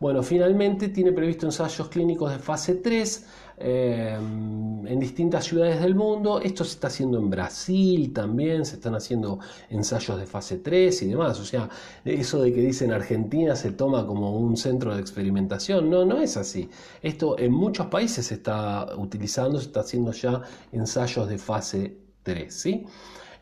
Bueno, 0.00 0.22
finalmente 0.22 0.90
tiene 0.90 1.10
previsto 1.10 1.46
ensayos 1.46 1.88
clínicos 1.88 2.30
de 2.30 2.38
fase 2.38 2.76
3 2.76 3.26
eh, 3.58 4.16
en 4.16 5.00
distintas 5.00 5.44
ciudades 5.44 5.80
del 5.80 5.96
mundo. 5.96 6.40
Esto 6.40 6.62
se 6.62 6.74
está 6.74 6.86
haciendo 6.86 7.18
en 7.18 7.28
Brasil 7.28 8.12
también, 8.12 8.64
se 8.64 8.76
están 8.76 8.94
haciendo 8.94 9.40
ensayos 9.70 10.16
de 10.16 10.26
fase 10.26 10.58
3 10.58 11.02
y 11.02 11.08
demás. 11.08 11.40
O 11.40 11.44
sea, 11.44 11.68
eso 12.04 12.40
de 12.40 12.52
que 12.52 12.60
dicen 12.60 12.92
Argentina 12.92 13.56
se 13.56 13.72
toma 13.72 14.06
como 14.06 14.38
un 14.38 14.56
centro 14.56 14.94
de 14.94 15.00
experimentación, 15.00 15.90
no, 15.90 16.04
no 16.04 16.18
es 16.18 16.36
así. 16.36 16.70
Esto 17.02 17.36
en 17.36 17.52
muchos 17.52 17.88
países 17.88 18.26
se 18.26 18.34
está 18.34 18.94
utilizando, 18.96 19.58
se 19.58 19.66
está 19.66 19.80
haciendo 19.80 20.12
ya 20.12 20.42
ensayos 20.70 21.28
de 21.28 21.38
fase 21.38 21.98
3, 22.22 22.54
¿sí? 22.54 22.86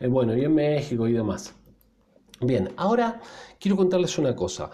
Eh, 0.01 0.07
bueno, 0.09 0.35
y 0.35 0.45
en 0.45 0.55
México 0.55 1.07
y 1.07 1.13
demás. 1.13 1.55
Bien, 2.41 2.71
ahora 2.77 3.21
quiero 3.59 3.77
contarles 3.77 4.17
una 4.19 4.35
cosa. 4.35 4.71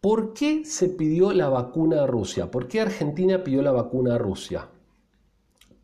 ¿Por 0.00 0.32
qué 0.32 0.64
se 0.64 0.88
pidió 0.90 1.32
la 1.32 1.48
vacuna 1.48 2.04
a 2.04 2.06
Rusia? 2.06 2.52
¿Por 2.52 2.68
qué 2.68 2.80
Argentina 2.80 3.42
pidió 3.42 3.62
la 3.62 3.72
vacuna 3.72 4.14
a 4.14 4.18
Rusia? 4.18 4.68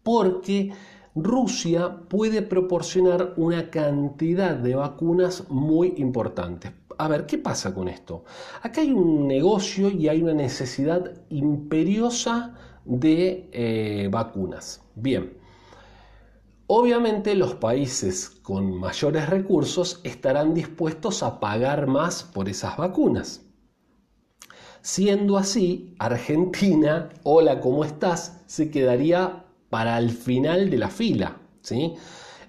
Porque 0.05 0.73
Rusia 1.17 1.99
puede 2.09 2.43
proporcionar 2.43 3.35
una 3.37 3.71
cantidad 3.71 4.55
de 4.55 4.77
vacunas 4.77 5.51
muy 5.51 5.95
importantes. 5.97 6.71
A 6.97 7.09
ver, 7.09 7.27
¿qué 7.27 7.39
pasa 7.39 7.75
con 7.75 7.89
esto? 7.89 8.23
Acá 8.63 8.83
hay 8.83 8.93
un 8.93 9.27
negocio 9.27 9.91
y 9.91 10.07
hay 10.07 10.23
una 10.23 10.35
necesidad 10.35 11.11
imperiosa 11.31 12.55
de 12.85 13.49
eh, 13.51 14.09
vacunas. 14.13 14.81
Bien, 14.95 15.37
obviamente 16.69 17.35
los 17.35 17.57
países 17.57 18.31
con 18.31 18.79
mayores 18.79 19.29
recursos 19.29 20.01
estarán 20.05 20.55
dispuestos 20.55 21.25
a 21.25 21.41
pagar 21.41 21.89
más 21.89 22.23
por 22.23 22.49
esas 22.49 22.77
vacunas. 22.77 23.44
Siendo 24.87 25.39
así, 25.39 25.95
Argentina, 25.99 27.09
hola, 27.23 27.59
¿cómo 27.59 27.87
estás? 27.87 28.43
se 28.47 28.71
quedaría 28.71 29.43
para 29.71 29.97
el 29.97 30.11
final 30.11 30.69
de 30.69 30.77
la 30.77 30.91
fila. 30.91 31.39
¿sí? 31.63 31.95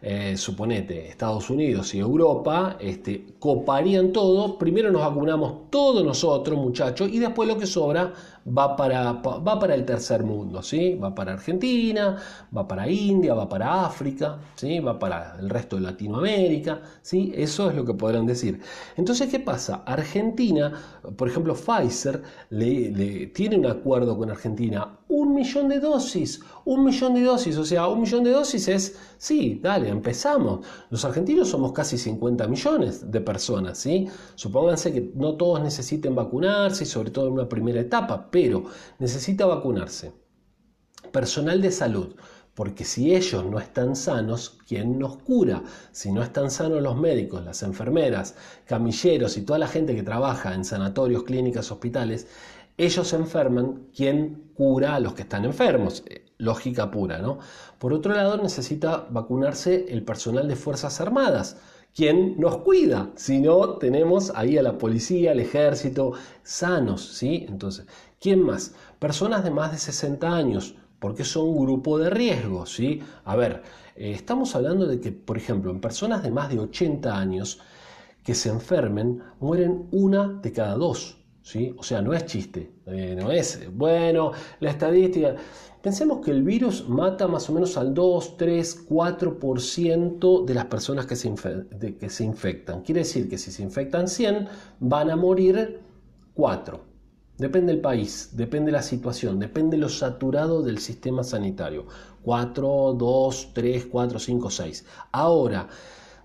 Eh, 0.01 0.35
suponete, 0.35 1.07
Estados 1.07 1.49
Unidos 1.49 1.95
y 1.95 1.99
Europa, 1.99 2.75
este, 2.81 3.25
coparían 3.39 4.11
todo, 4.11 4.57
primero 4.57 4.91
nos 4.91 5.03
vacunamos 5.03 5.69
todos 5.69 6.03
nosotros, 6.03 6.59
muchachos, 6.59 7.09
y 7.09 7.19
después 7.19 7.47
lo 7.47 7.57
que 7.57 7.67
sobra 7.67 8.11
va 8.45 8.75
para, 8.75 9.11
va 9.13 9.59
para 9.59 9.73
el 9.73 9.85
tercer 9.85 10.23
mundo, 10.23 10.61
¿sí? 10.61 10.95
Va 10.95 11.15
para 11.15 11.33
Argentina, 11.33 12.17
va 12.55 12.67
para 12.67 12.87
India, 12.87 13.33
va 13.33 13.49
para 13.49 13.85
África, 13.85 14.37
¿sí? 14.55 14.79
Va 14.79 14.99
para 14.99 15.35
el 15.39 15.49
resto 15.49 15.77
de 15.77 15.81
Latinoamérica, 15.81 16.81
¿sí? 17.01 17.31
Eso 17.35 17.69
es 17.69 17.75
lo 17.75 17.83
que 17.83 17.95
podrán 17.95 18.25
decir. 18.25 18.59
Entonces, 18.97 19.29
¿qué 19.29 19.39
pasa? 19.39 19.83
Argentina, 19.85 20.73
por 21.17 21.27
ejemplo, 21.27 21.55
Pfizer 21.55 22.21
le, 22.49 23.27
tiene 23.27 23.57
un 23.57 23.65
acuerdo 23.65 24.15
con 24.17 24.29
Argentina, 24.29 24.99
un 25.07 25.33
millón 25.33 25.69
de 25.69 25.79
dosis, 25.79 26.39
un 26.65 26.83
millón 26.83 27.15
de 27.15 27.21
dosis, 27.21 27.57
o 27.57 27.65
sea, 27.65 27.87
un 27.87 28.01
millón 28.01 28.23
de 28.23 28.31
dosis 28.31 28.67
es, 28.67 28.97
sí, 29.17 29.59
dale, 29.61 29.89
empezamos. 29.89 30.65
Los 30.89 31.03
argentinos 31.03 31.49
somos 31.49 31.71
casi 31.71 31.97
50 31.97 32.47
millones 32.47 33.11
de 33.11 33.21
personas, 33.21 33.77
¿sí? 33.79 34.07
Supónganse 34.35 34.93
que 34.93 35.11
no 35.15 35.35
todos 35.35 35.61
necesiten 35.61 36.13
vacunarse, 36.13 36.85
sobre 36.85 37.11
todo 37.11 37.27
en 37.27 37.33
una 37.33 37.49
primera 37.49 37.79
etapa, 37.79 38.29
pero 38.35 38.65
necesita 38.99 39.45
vacunarse. 39.45 40.11
Personal 41.13 41.61
de 41.61 41.71
salud, 41.71 42.17
porque 42.53 42.83
si 42.83 43.15
ellos 43.15 43.45
no 43.45 43.59
están 43.59 43.95
sanos, 43.95 44.57
¿quién 44.67 44.99
nos 44.99 45.15
cura? 45.19 45.63
Si 45.93 46.11
no 46.11 46.21
están 46.21 46.51
sanos 46.51 46.83
los 46.83 46.97
médicos, 46.97 47.45
las 47.45 47.63
enfermeras, 47.63 48.35
camilleros 48.65 49.37
y 49.37 49.43
toda 49.43 49.57
la 49.57 49.69
gente 49.69 49.95
que 49.95 50.03
trabaja 50.03 50.53
en 50.53 50.65
sanatorios, 50.65 51.23
clínicas, 51.23 51.71
hospitales, 51.71 52.27
ellos 52.77 53.07
se 53.07 53.15
enferman, 53.15 53.87
¿quién 53.95 54.51
cura 54.53 54.95
a 54.95 54.99
los 54.99 55.13
que 55.13 55.21
están 55.21 55.45
enfermos? 55.45 56.03
Eh, 56.05 56.25
lógica 56.37 56.91
pura, 56.91 57.19
¿no? 57.19 57.39
Por 57.79 57.93
otro 57.93 58.13
lado, 58.13 58.35
necesita 58.35 59.07
vacunarse 59.09 59.85
el 59.87 60.03
personal 60.03 60.49
de 60.49 60.57
Fuerzas 60.57 60.99
Armadas 60.99 61.55
¿Quién 61.95 62.37
nos 62.37 62.57
cuida, 62.57 63.11
si 63.15 63.39
no 63.39 63.77
tenemos 63.77 64.29
ahí 64.35 64.57
a 64.57 64.61
la 64.61 64.77
policía, 64.77 65.31
al 65.31 65.39
ejército, 65.39 66.11
sanos, 66.43 67.01
¿sí? 67.01 67.45
Entonces, 67.47 67.85
¿quién 68.19 68.41
más? 68.41 68.75
Personas 68.99 69.45
de 69.45 69.51
más 69.51 69.71
de 69.71 69.77
60 69.77 70.35
años, 70.35 70.75
porque 70.99 71.23
son 71.23 71.47
un 71.47 71.65
grupo 71.65 71.97
de 71.97 72.09
riesgo, 72.09 72.65
¿sí? 72.65 73.01
A 73.23 73.37
ver, 73.37 73.63
eh, 73.95 74.11
estamos 74.11 74.53
hablando 74.57 74.87
de 74.87 74.99
que, 74.99 75.13
por 75.13 75.37
ejemplo, 75.37 75.71
en 75.71 75.79
personas 75.79 76.21
de 76.21 76.31
más 76.31 76.49
de 76.49 76.59
80 76.59 77.17
años 77.17 77.61
que 78.25 78.35
se 78.35 78.49
enfermen, 78.49 79.23
mueren 79.39 79.87
una 79.91 80.27
de 80.27 80.51
cada 80.51 80.75
dos, 80.75 81.17
¿sí? 81.45 81.75
O 81.77 81.83
sea, 81.83 82.01
no 82.01 82.11
es 82.13 82.25
chiste, 82.25 82.71
eh, 82.87 83.15
no 83.17 83.31
es, 83.31 83.61
bueno, 83.71 84.31
la 84.59 84.71
estadística... 84.71 85.35
Pensemos 85.81 86.25
que 86.25 86.31
el 86.31 86.41
virus 86.41 86.89
mata 86.89 87.27
más 87.27 87.47
o 87.47 87.53
menos 87.53 87.77
al 87.77 87.93
2, 87.93 88.37
3, 88.37 88.89
4% 88.89 90.43
de 90.43 90.53
las 90.55 90.65
personas 90.65 91.05
que 91.05 91.15
se, 91.15 91.31
que 91.99 92.09
se 92.09 92.23
infectan. 92.23 92.81
Quiere 92.81 93.01
decir 93.01 93.29
que 93.29 93.37
si 93.37 93.51
se 93.51 93.61
infectan 93.61 94.07
100, 94.07 94.47
van 94.79 95.11
a 95.11 95.15
morir 95.15 95.81
4. 96.33 96.83
Depende 97.37 97.73
del 97.73 97.81
país, 97.81 98.31
depende 98.33 98.71
de 98.71 98.77
la 98.77 98.81
situación, 98.81 99.37
depende 99.37 99.77
de 99.77 99.81
lo 99.81 99.89
saturado 99.89 100.63
del 100.63 100.79
sistema 100.79 101.23
sanitario. 101.23 101.85
4, 102.23 102.95
2, 102.97 103.49
3, 103.53 103.85
4, 103.85 104.17
5, 104.17 104.49
6. 104.49 104.85
Ahora, 105.11 105.67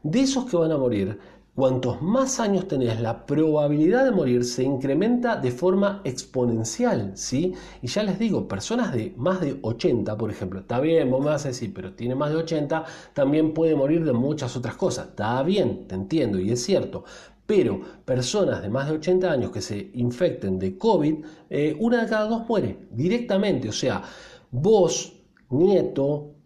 de 0.02 0.20
esos 0.20 0.46
que 0.46 0.56
van 0.56 0.72
a 0.72 0.78
morir, 0.78 1.18
Cuantos 1.60 2.00
más 2.00 2.40
años 2.40 2.68
tenés, 2.68 3.02
la 3.02 3.26
probabilidad 3.26 4.06
de 4.06 4.12
morir 4.12 4.46
se 4.46 4.62
incrementa 4.62 5.36
de 5.36 5.50
forma 5.50 6.00
exponencial, 6.04 7.12
¿sí? 7.16 7.52
Y 7.82 7.86
ya 7.86 8.02
les 8.02 8.18
digo, 8.18 8.48
personas 8.48 8.94
de 8.94 9.12
más 9.18 9.42
de 9.42 9.58
80, 9.60 10.16
por 10.16 10.30
ejemplo, 10.30 10.60
está 10.60 10.80
bien, 10.80 11.10
vos 11.10 11.20
me 11.20 11.26
vas 11.26 11.44
a 11.44 11.50
pero 11.74 11.92
tiene 11.92 12.14
más 12.14 12.30
de 12.30 12.36
80, 12.36 12.86
también 13.12 13.52
puede 13.52 13.76
morir 13.76 14.06
de 14.06 14.14
muchas 14.14 14.56
otras 14.56 14.74
cosas. 14.76 15.08
Está 15.08 15.42
bien, 15.42 15.86
te 15.86 15.96
entiendo 15.96 16.38
y 16.38 16.50
es 16.50 16.64
cierto. 16.64 17.04
Pero 17.44 17.78
personas 18.06 18.62
de 18.62 18.70
más 18.70 18.88
de 18.88 18.94
80 18.94 19.30
años 19.30 19.50
que 19.50 19.60
se 19.60 19.90
infecten 19.92 20.58
de 20.58 20.78
COVID, 20.78 21.14
eh, 21.50 21.76
una 21.78 22.04
de 22.04 22.08
cada 22.08 22.26
dos 22.26 22.48
muere 22.48 22.88
directamente. 22.90 23.68
O 23.68 23.72
sea, 23.72 24.02
vos, 24.50 25.12
nieto 25.50 26.36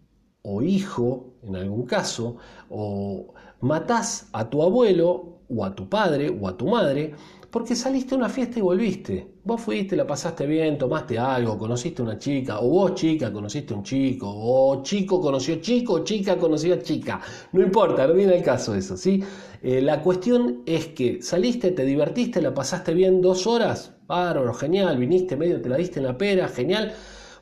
o 0.42 0.60
hijo, 0.60 1.34
en 1.44 1.54
algún 1.54 1.86
caso, 1.86 2.36
o 2.68 3.32
matás 3.64 4.28
a 4.32 4.48
tu 4.50 4.62
abuelo 4.62 5.40
o 5.48 5.64
a 5.64 5.74
tu 5.74 5.88
padre 5.88 6.28
o 6.28 6.46
a 6.46 6.56
tu 6.56 6.68
madre 6.68 7.14
porque 7.50 7.76
saliste 7.76 8.14
a 8.14 8.18
una 8.18 8.28
fiesta 8.28 8.58
y 8.58 8.62
volviste. 8.62 9.28
Vos 9.44 9.60
fuiste, 9.60 9.94
la 9.94 10.04
pasaste 10.06 10.44
bien, 10.44 10.76
tomaste 10.76 11.18
algo, 11.18 11.56
conociste 11.56 12.02
una 12.02 12.18
chica, 12.18 12.58
o 12.58 12.68
vos 12.68 12.94
chica 12.94 13.32
conociste 13.32 13.72
un 13.72 13.84
chico, 13.84 14.26
o 14.28 14.82
chico 14.82 15.20
conoció 15.20 15.60
chico, 15.60 15.94
o 15.94 16.04
chica 16.04 16.36
conoció 16.36 16.74
a 16.74 16.80
chica. 16.80 17.20
No 17.52 17.62
importa, 17.62 18.08
no 18.08 18.14
viene 18.14 18.34
el 18.36 18.42
caso 18.42 18.74
eso, 18.74 18.96
¿sí? 18.96 19.22
Eh, 19.62 19.80
la 19.80 20.02
cuestión 20.02 20.62
es 20.66 20.88
que 20.88 21.22
saliste, 21.22 21.70
te 21.70 21.84
divertiste, 21.84 22.42
la 22.42 22.52
pasaste 22.52 22.92
bien 22.92 23.22
dos 23.22 23.46
horas, 23.46 23.92
bárbaro, 24.08 24.52
genial, 24.52 24.98
viniste 24.98 25.36
medio, 25.36 25.62
te 25.62 25.68
la 25.68 25.76
diste 25.76 26.00
en 26.00 26.06
la 26.06 26.18
pera, 26.18 26.48
genial 26.48 26.92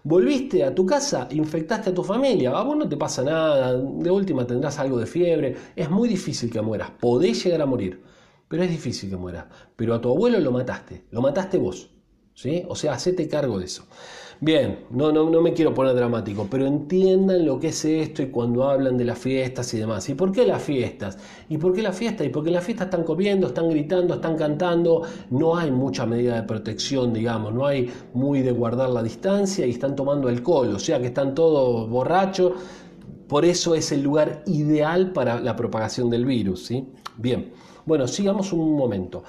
Volviste 0.05 0.65
a 0.65 0.75
tu 0.75 0.85
casa, 0.85 1.29
infectaste 1.31 1.91
a 1.91 1.95
tu 1.95 2.03
familia, 2.03 2.51
a 2.51 2.62
vos 2.65 2.77
no 2.77 2.88
te 2.88 2.97
pasa 2.97 3.23
nada, 3.23 3.75
de 3.77 4.11
última 4.11 4.45
tendrás 4.45 4.79
algo 4.81 4.99
de 4.99 5.07
fiebre, 5.07 5.57
es 5.77 5.88
muy 5.91 6.09
difícil 6.09 6.51
que 6.51 6.61
mueras, 6.61 6.91
podés 6.99 7.45
llegar 7.45 7.62
a 7.62 7.67
morir, 7.67 8.03
pero 8.49 8.65
es 8.65 8.71
difícil 8.71 9.11
que 9.11 9.17
mueras. 9.17 9.47
Pero 9.77 9.95
a 9.95 10.01
tu 10.01 10.11
abuelo 10.11 10.41
lo 10.41 10.51
mataste, 10.51 11.05
lo 11.12 11.21
mataste 11.21 11.57
vos, 11.57 11.91
¿sí? 12.35 12.65
O 12.69 12.75
sea, 12.75 12.95
hacete 12.95 13.29
cargo 13.29 13.61
de 13.61 13.67
eso. 13.67 13.87
Bien, 14.44 14.81
no, 14.90 15.12
no, 15.12 15.31
no 15.31 15.40
me 15.40 15.52
quiero 15.52 15.72
poner 15.72 15.94
dramático, 15.94 16.48
pero 16.50 16.66
entiendan 16.66 17.46
lo 17.46 17.61
que 17.61 17.68
es 17.68 17.85
esto 17.85 18.22
y 18.22 18.26
cuando 18.26 18.64
hablan 18.64 18.98
de 18.98 19.05
las 19.05 19.16
fiestas 19.16 19.72
y 19.72 19.78
demás. 19.78 20.09
¿Y 20.09 20.14
por 20.14 20.33
qué 20.33 20.44
las 20.44 20.61
fiestas? 20.61 21.16
¿Y 21.48 21.59
por 21.59 21.72
qué 21.72 21.81
las 21.81 21.96
fiestas? 21.96 22.26
Y 22.26 22.31
porque 22.31 22.50
las 22.50 22.64
fiestas 22.64 22.87
están 22.87 23.05
comiendo, 23.05 23.46
están 23.46 23.70
gritando, 23.70 24.14
están 24.14 24.37
cantando, 24.37 25.02
no 25.31 25.57
hay 25.57 25.70
mucha 25.70 26.07
medida 26.07 26.35
de 26.35 26.42
protección, 26.42 27.12
digamos, 27.12 27.55
no 27.55 27.66
hay 27.66 27.88
muy 28.14 28.42
de 28.42 28.50
guardar 28.50 28.90
la 28.90 29.05
distancia 29.05 29.64
y 29.64 29.70
están 29.70 29.94
tomando 29.94 30.26
alcohol, 30.26 30.74
o 30.74 30.78
sea 30.81 30.98
que 31.00 31.07
están 31.07 31.37
todos 31.37 31.88
borrachos. 31.88 32.55
Por 33.28 33.44
eso 33.44 33.76
es 33.76 33.92
el 33.92 34.02
lugar 34.02 34.42
ideal 34.46 35.12
para 35.12 35.38
la 35.38 35.55
propagación 35.55 36.11
del 36.11 36.26
virus, 36.26 36.66
¿sí? 36.66 36.85
Bien, 37.16 37.52
bueno, 37.87 38.09
sigamos 38.09 38.52
un 38.52 38.76
momento. 38.76 39.22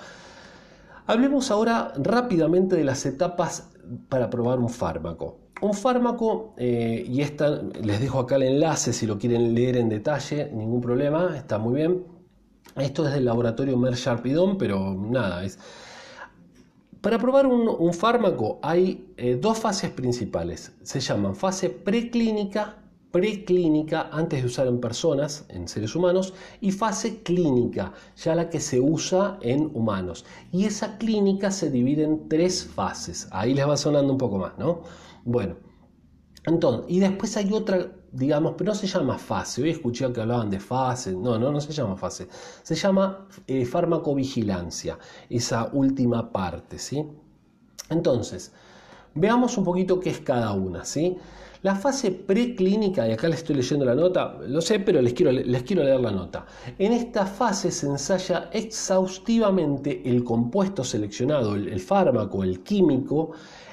Hablemos 1.06 1.52
ahora 1.52 1.94
rápidamente 1.98 2.76
de 2.76 2.84
las 2.84 3.06
etapas 3.06 3.70
para 4.10 4.30
probar 4.30 4.60
un 4.60 4.70
fármaco. 4.70 5.40
Un 5.62 5.74
fármaco, 5.74 6.54
eh, 6.58 7.06
y 7.08 7.22
esta, 7.22 7.62
les 7.82 8.00
dejo 8.02 8.20
acá 8.20 8.36
el 8.36 8.44
enlace 8.44 8.94
si 8.94 9.06
lo 9.06 9.18
quieren 9.18 9.54
leer 9.54 9.78
en 9.78 9.90
detalle, 9.90 10.50
ningún 10.54 10.82
problema, 10.82 11.36
está 11.36 11.58
muy 11.58 11.76
bien. 11.76 12.04
Esto 12.76 13.06
es 13.06 13.14
del 13.14 13.26
laboratorio 13.26 13.78
Merck 13.78 14.22
pero 14.58 14.94
nada, 14.96 15.44
es... 15.44 15.60
Para 17.02 17.20
probar 17.20 17.46
un, 17.48 17.94
fármaco 17.94 18.60
hay 18.64 19.14
eh, 19.18 19.38
dos 19.40 19.60
fases 19.60 19.90
principales. 19.90 20.72
Se 20.84 21.02
llaman 21.02 21.36
fase 21.36 21.70
preclínica 21.70 22.78
preclínica 23.14 24.10
antes 24.12 24.42
de 24.42 24.48
usar 24.48 24.66
en 24.66 24.82
personas, 24.82 25.46
en 25.50 25.68
seres 25.68 25.96
humanos, 25.96 26.34
y 26.62 26.72
fase 26.72 27.22
clínica, 27.22 27.94
ya 28.18 28.34
la 28.34 28.50
que 28.50 28.60
se 28.60 28.82
usa 28.82 29.38
en 29.42 29.70
humanos. 29.76 30.26
Y 30.52 30.66
esa 30.66 30.98
clínica 30.98 31.52
se 31.52 31.70
divide 31.70 32.04
en 32.04 32.28
tres 32.28 32.66
fases. 32.66 33.28
Ahí 33.32 33.54
les 33.54 33.70
va 33.70 33.78
sonando 33.78 34.12
un 34.12 34.18
poco 34.18 34.40
más, 34.40 34.58
¿no? 34.58 34.82
Bueno, 35.26 35.58
entonces, 36.46 36.86
y 36.90 37.00
después 37.00 37.38
hay 37.38 37.54
otra, 37.54 37.92
digamos, 38.12 38.56
pero 38.58 38.72
no 38.72 38.76
se 38.76 38.88
llama 38.88 39.20
fase. 39.20 39.62
Hoy 39.62 39.70
escuché 39.70 40.12
que 40.12 40.22
hablaban 40.22 40.50
de 40.50 40.60
fase. 40.60 41.14
No, 41.14 41.38
no, 41.38 41.52
no 41.52 41.62
se 41.62 41.72
llama 41.72 41.96
fase. 41.96 42.28
Se 42.64 42.74
llama 42.74 43.28
eh, 43.46 43.64
farmacovigilancia, 43.64 44.98
esa 45.30 45.70
última 45.72 46.32
parte, 46.32 46.80
¿sí? 46.80 47.06
Entonces, 47.92 48.54
veamos 49.14 49.56
un 49.56 49.66
poquito 49.66 50.00
qué 50.00 50.10
es 50.10 50.20
cada 50.20 50.52
una, 50.54 50.84
¿sí? 50.84 51.16
La 51.64 51.76
fase 51.76 52.12
preclínica, 52.12 53.08
y 53.08 53.14
acá 53.14 53.30
le 53.30 53.36
estoy 53.36 53.56
leyendo 53.56 53.86
la 53.86 53.96
nota, 53.96 54.38
lo 54.46 54.60
sé, 54.60 54.82
pero 54.82 55.02
les 55.02 55.14
quiero, 55.14 55.32
les 55.32 55.64
quiero 55.64 55.82
leer 55.82 56.02
la 56.02 56.12
nota. 56.12 56.46
En 56.78 56.92
esta 56.92 57.26
fase 57.26 57.72
se 57.72 57.88
ensaya 57.88 58.50
exhaustivamente 58.52 60.02
el 60.04 60.26
compuesto 60.26 60.84
seleccionado, 60.84 61.56
el, 61.56 61.70
el 61.70 61.80
fármaco, 61.80 62.44
el 62.44 62.64
químico, 62.64 63.32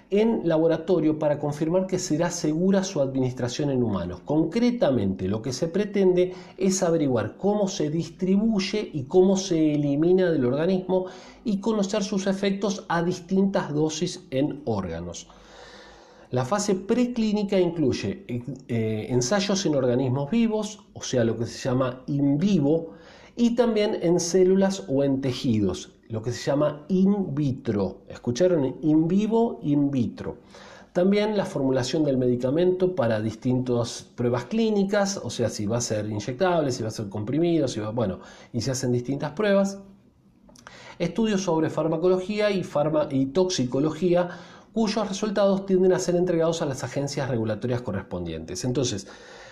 en 0.09 0.43
laboratorio 0.45 1.19
para 1.19 1.41
confirmar 1.41 1.89
que 1.89 1.99
será 1.99 2.31
segura 2.31 2.85
su 2.85 3.01
administración 3.01 3.71
en 3.71 3.83
humanos. 3.83 4.21
Concretamente, 4.25 5.27
lo 5.27 5.43
que 5.43 5.53
se 5.53 5.67
pretende 5.67 6.33
es 6.57 6.85
averiguar 6.85 7.37
cómo 7.37 7.67
se 7.67 7.91
distribuye 7.91 8.89
y 8.93 9.03
cómo 9.07 9.37
se 9.37 9.75
elimina 9.75 10.31
del 10.31 10.45
organismo 10.45 11.07
y 11.45 11.59
conocer 11.59 12.05
sus 12.05 12.29
efectos 12.29 12.85
a 12.89 13.03
distintas 13.03 13.75
dosis 13.75 14.29
en 14.31 14.63
órganos. 14.65 15.27
La 16.31 16.45
fase 16.45 16.77
preclínica 16.77 17.59
incluye 17.59 18.25
eh, 18.29 19.07
ensayos 19.11 19.67
en 19.67 19.75
organismos 19.75 20.31
vivos, 20.31 20.79
o 20.93 21.03
sea, 21.03 21.25
lo 21.25 21.37
que 21.37 21.47
se 21.47 21.69
llama 21.69 22.05
in 22.07 22.39
vivo, 22.39 22.93
y 23.35 23.57
también 23.57 23.99
en 24.01 24.21
células 24.21 24.85
o 24.89 25.03
en 25.03 25.21
tejidos. 25.21 25.97
lo 26.09 26.23
que 26.23 26.33
se 26.33 26.51
llama 26.51 26.85
in 26.89 27.35
vitro. 27.35 28.03
¿Escucharon? 28.09 28.77
In 28.83 29.07
vivo, 29.09 29.61
in 29.63 29.91
vitro. 29.91 30.39
También 30.93 31.37
la 31.37 31.45
formulación 31.45 32.05
del 32.05 32.17
medicamento 32.17 32.97
para 32.97 33.21
distintas 33.21 34.07
pruebas 34.17 34.47
clínicas, 34.47 35.21
o 35.23 35.31
sea, 35.31 35.49
si 35.49 35.67
va 35.67 35.79
a 35.79 35.81
ser 35.81 36.07
inyectable, 36.07 36.73
si 36.73 36.83
va 36.83 36.89
a 36.89 36.93
ser 36.93 37.09
comprimido, 37.09 37.69
si 37.69 37.79
va, 37.79 37.91
bueno, 37.91 38.19
y 38.53 38.61
se 38.61 38.73
hacen 38.73 38.91
distintas 38.91 39.33
pruebas. 39.33 39.79
Estudios 40.99 41.43
sobre 41.43 41.71
farmacología 41.71 42.51
y, 42.51 42.65
y 43.11 43.27
toxicología 43.27 44.31
cuyos 44.73 45.09
resultados 45.09 45.67
tienden 45.67 45.93
a 45.93 45.99
ser 45.99 46.17
entregados 46.17 46.63
a 46.63 46.67
las 46.67 46.85
agencias 46.85 47.29
regulatorias 47.29 47.83
correspondientes. 47.83 48.65
Entonces, 48.65 49.07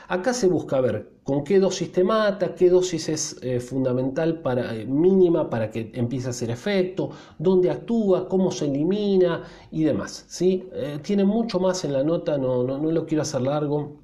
acá 0.08 0.32
se 0.32 0.46
busca 0.46 0.80
ver 0.80 1.10
con 1.22 1.44
qué 1.44 1.58
dosis 1.58 1.92
te 1.92 2.04
mata, 2.04 2.54
qué 2.54 2.70
dosis 2.70 3.08
es 3.08 3.36
eh, 3.42 3.60
fundamental 3.60 4.40
para, 4.40 4.74
eh, 4.74 4.86
mínima 4.86 5.50
para 5.50 5.70
que 5.70 5.90
empiece 5.94 6.28
a 6.28 6.30
hacer 6.30 6.50
efecto, 6.50 7.10
dónde 7.38 7.70
actúa, 7.70 8.28
cómo 8.28 8.50
se 8.50 8.66
elimina 8.66 9.44
y 9.70 9.84
demás. 9.84 10.24
¿sí? 10.28 10.68
Eh, 10.72 10.98
tiene 11.02 11.24
mucho 11.24 11.60
más 11.60 11.84
en 11.84 11.92
la 11.92 12.02
nota, 12.02 12.38
no, 12.38 12.64
no, 12.64 12.78
no 12.78 12.90
lo 12.90 13.06
quiero 13.06 13.22
hacer 13.22 13.42
largo. 13.42 13.98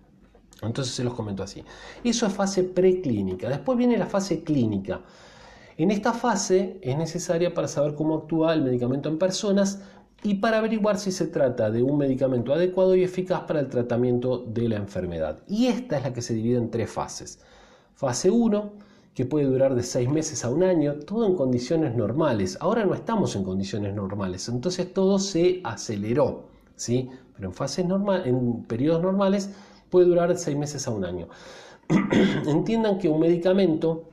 Entonces 0.63 0.95
se 0.95 1.05
los 1.05 1.15
comento 1.15 1.43
así. 1.43 1.63
Eso 2.03 2.27
es 2.27 2.33
fase 2.33 2.65
preclínica. 2.65 3.49
Después 3.49 3.77
viene 3.77 3.99
la 3.99 4.07
fase 4.07 4.43
clínica. 4.43 5.01
En 5.77 5.91
esta 5.91 6.13
fase 6.13 6.79
es 6.83 6.97
necesaria 6.97 7.53
para 7.53 7.67
saber 7.67 7.95
cómo 7.95 8.15
actúa 8.15 8.55
el 8.55 8.63
medicamento 8.63 9.09
en 9.09 9.19
personas 9.19 9.81
y 10.25 10.37
para 10.37 10.57
averiguar 10.57 10.99
si 10.99 11.13
se 11.13 11.27
trata 11.27 11.71
de 11.71 11.83
un 11.83 11.99
medicamento 11.99 12.55
adecuado 12.55 12.97
y 12.97 13.05
eficaz 13.05 13.43
para 13.43 13.61
el 13.61 13.69
tratamiento 13.69 14.39
de 14.39 14.71
la 14.71 14.77
enfermedad. 14.77 15.41
Y 15.47 15.67
esta 15.67 15.99
es 15.99 16.05
la 16.05 16.15
que 16.15 16.23
se 16.23 16.33
divide 16.33 16.57
en 16.57 16.71
tres 16.71 16.91
fases. 16.91 17.41
Fase 17.95 18.31
1, 18.31 18.73
que 19.15 19.27
puede 19.27 19.45
durar 19.45 19.75
de 19.75 19.83
seis 19.83 20.09
meses 20.09 20.43
a 20.43 20.49
un 20.49 20.63
año, 20.63 20.95
todo 20.95 21.27
en 21.27 21.35
condiciones 21.35 21.95
normales. 21.95 22.57
Ahora 22.63 22.87
no 22.87 22.95
estamos 22.95 23.37
en 23.37 23.45
condiciones 23.45 23.95
normales, 23.95 24.49
entonces 24.49 24.95
todo 24.95 25.19
se 25.19 25.61
aceleró, 25.63 26.49
¿sí? 26.75 27.11
Pero 27.37 27.49
en 27.49 27.55
fases 27.55 27.85
normales, 27.85 28.27
en 28.27 28.63
periodos 28.65 29.03
normales 29.03 29.51
puede 29.91 30.07
durar 30.07 30.31
de 30.31 30.39
seis 30.39 30.57
meses 30.57 30.89
a 30.89 30.91
un 30.91 31.05
año. 31.05 31.29
Entiendan 32.47 32.97
que 32.97 33.11
un 33.11 33.21
medicamento 33.21 34.09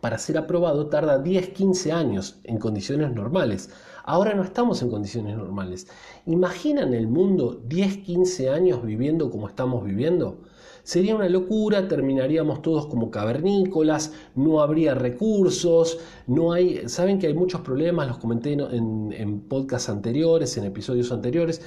para 0.00 0.18
ser 0.18 0.38
aprobado 0.38 0.88
tarda 0.88 1.22
10-15 1.22 1.92
años 1.92 2.40
en 2.44 2.58
condiciones 2.58 3.12
normales. 3.12 3.70
Ahora 4.06 4.34
no 4.34 4.42
estamos 4.42 4.82
en 4.82 4.90
condiciones 4.90 5.34
normales. 5.34 5.88
¿Imaginan 6.26 6.92
el 6.92 7.08
mundo 7.08 7.62
10-15 7.66 8.50
años 8.50 8.84
viviendo 8.84 9.30
como 9.30 9.48
estamos 9.48 9.82
viviendo? 9.82 10.42
Sería 10.82 11.16
una 11.16 11.30
locura, 11.30 11.88
terminaríamos 11.88 12.60
todos 12.60 12.86
como 12.86 13.10
cavernícolas, 13.10 14.12
no 14.34 14.60
habría 14.60 14.94
recursos, 14.94 15.98
no 16.26 16.52
hay, 16.52 16.86
saben 16.90 17.18
que 17.18 17.28
hay 17.28 17.32
muchos 17.32 17.62
problemas, 17.62 18.06
los 18.06 18.18
comenté 18.18 18.52
en, 18.52 19.10
en 19.16 19.40
podcasts 19.40 19.88
anteriores, 19.88 20.54
en 20.58 20.64
episodios 20.64 21.10
anteriores, 21.10 21.62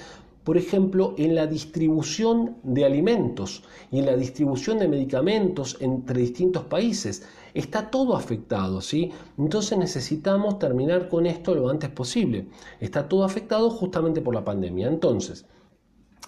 por 0.48 0.58
ejemplo, 0.58 1.14
en 1.18 1.36
la 1.36 1.46
distribución 1.46 2.56
de 2.64 2.86
alimentos 2.86 3.64
y 3.92 4.00
en 4.00 4.06
la 4.06 4.16
distribución 4.16 4.80
de 4.80 4.88
medicamentos 4.88 5.76
entre 5.82 6.22
distintos 6.22 6.64
países. 6.64 7.28
Está 7.54 7.92
todo 7.92 8.16
afectado, 8.16 8.80
¿sí? 8.80 9.12
Entonces 9.38 9.78
necesitamos 9.78 10.58
terminar 10.58 11.10
con 11.10 11.26
esto 11.26 11.54
lo 11.54 11.68
antes 11.68 11.90
posible. 11.90 12.48
Está 12.80 13.10
todo 13.10 13.26
afectado 13.26 13.70
justamente 13.70 14.22
por 14.22 14.34
la 14.34 14.46
pandemia. 14.46 14.88
Entonces, 14.88 15.46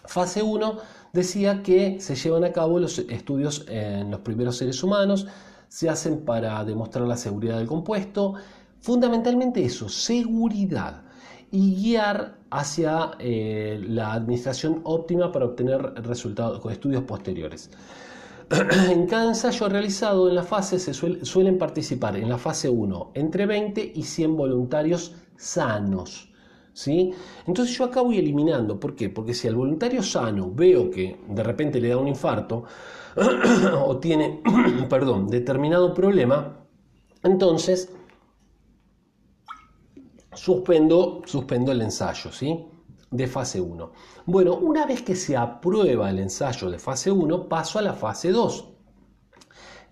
fase 0.05 0.43
1 0.43 0.77
decía 1.13 1.63
que 1.63 2.01
se 2.01 2.15
llevan 2.15 2.43
a 2.43 2.51
cabo 2.51 2.77
los 2.77 2.99
estudios 2.99 3.65
en 3.69 4.12
los 4.12 4.19
primeros 4.19 4.58
seres 4.58 4.84
humanos, 4.84 5.27
se 5.69 5.88
hacen 5.88 6.25
para 6.25 6.62
demostrar 6.65 7.08
la 7.08 7.15
seguridad 7.15 7.58
del 7.58 7.67
compuesto, 7.67 8.34
fundamentalmente 8.82 9.63
eso, 9.63 9.88
seguridad 9.88 11.03
y 11.51 11.75
guiar 11.75 12.38
hacia 12.51 13.12
eh, 13.19 13.79
la 13.88 14.13
administración 14.13 14.81
óptima 14.83 15.31
para 15.31 15.45
obtener 15.45 15.81
resultados 16.03 16.59
con 16.59 16.71
estudios 16.71 17.03
posteriores. 17.03 17.69
en 18.89 19.05
cada 19.05 19.29
ensayo 19.29 19.69
realizado 19.69 20.27
en 20.27 20.35
la 20.35 20.43
fase 20.43 20.79
se 20.79 20.93
suelen 20.93 21.57
participar 21.57 22.17
en 22.17 22.29
la 22.29 22.38
fase 22.38 22.67
1 22.69 23.12
entre 23.13 23.45
20 23.45 23.91
y 23.95 24.03
100 24.03 24.35
voluntarios 24.35 25.15
sanos. 25.38 26.29
¿sí? 26.73 27.13
Entonces 27.45 27.77
yo 27.77 27.85
acá 27.85 28.01
voy 28.01 28.17
eliminando. 28.17 28.79
¿Por 28.79 28.95
qué? 28.95 29.09
Porque 29.09 29.33
si 29.33 29.47
al 29.47 29.55
voluntario 29.55 30.01
sano 30.01 30.51
veo 30.51 30.89
que 30.89 31.19
de 31.27 31.43
repente 31.43 31.79
le 31.79 31.89
da 31.89 31.97
un 31.97 32.07
infarto 32.07 32.63
o 33.85 33.97
tiene, 33.97 34.41
perdón, 34.89 35.27
determinado 35.27 35.93
problema, 35.93 36.65
entonces 37.23 37.93
suspendo, 40.33 41.21
suspendo 41.25 41.71
el 41.71 41.81
ensayo, 41.81 42.31
¿sí? 42.31 42.65
De 43.11 43.27
fase 43.27 43.59
1. 43.59 43.91
Bueno, 44.25 44.55
una 44.55 44.85
vez 44.85 45.01
que 45.01 45.15
se 45.15 45.35
aprueba 45.35 46.09
el 46.09 46.19
ensayo 46.19 46.69
de 46.69 46.79
fase 46.79 47.11
1, 47.11 47.49
paso 47.49 47.79
a 47.79 47.81
la 47.81 47.93
fase 47.93 48.31
2, 48.31 48.69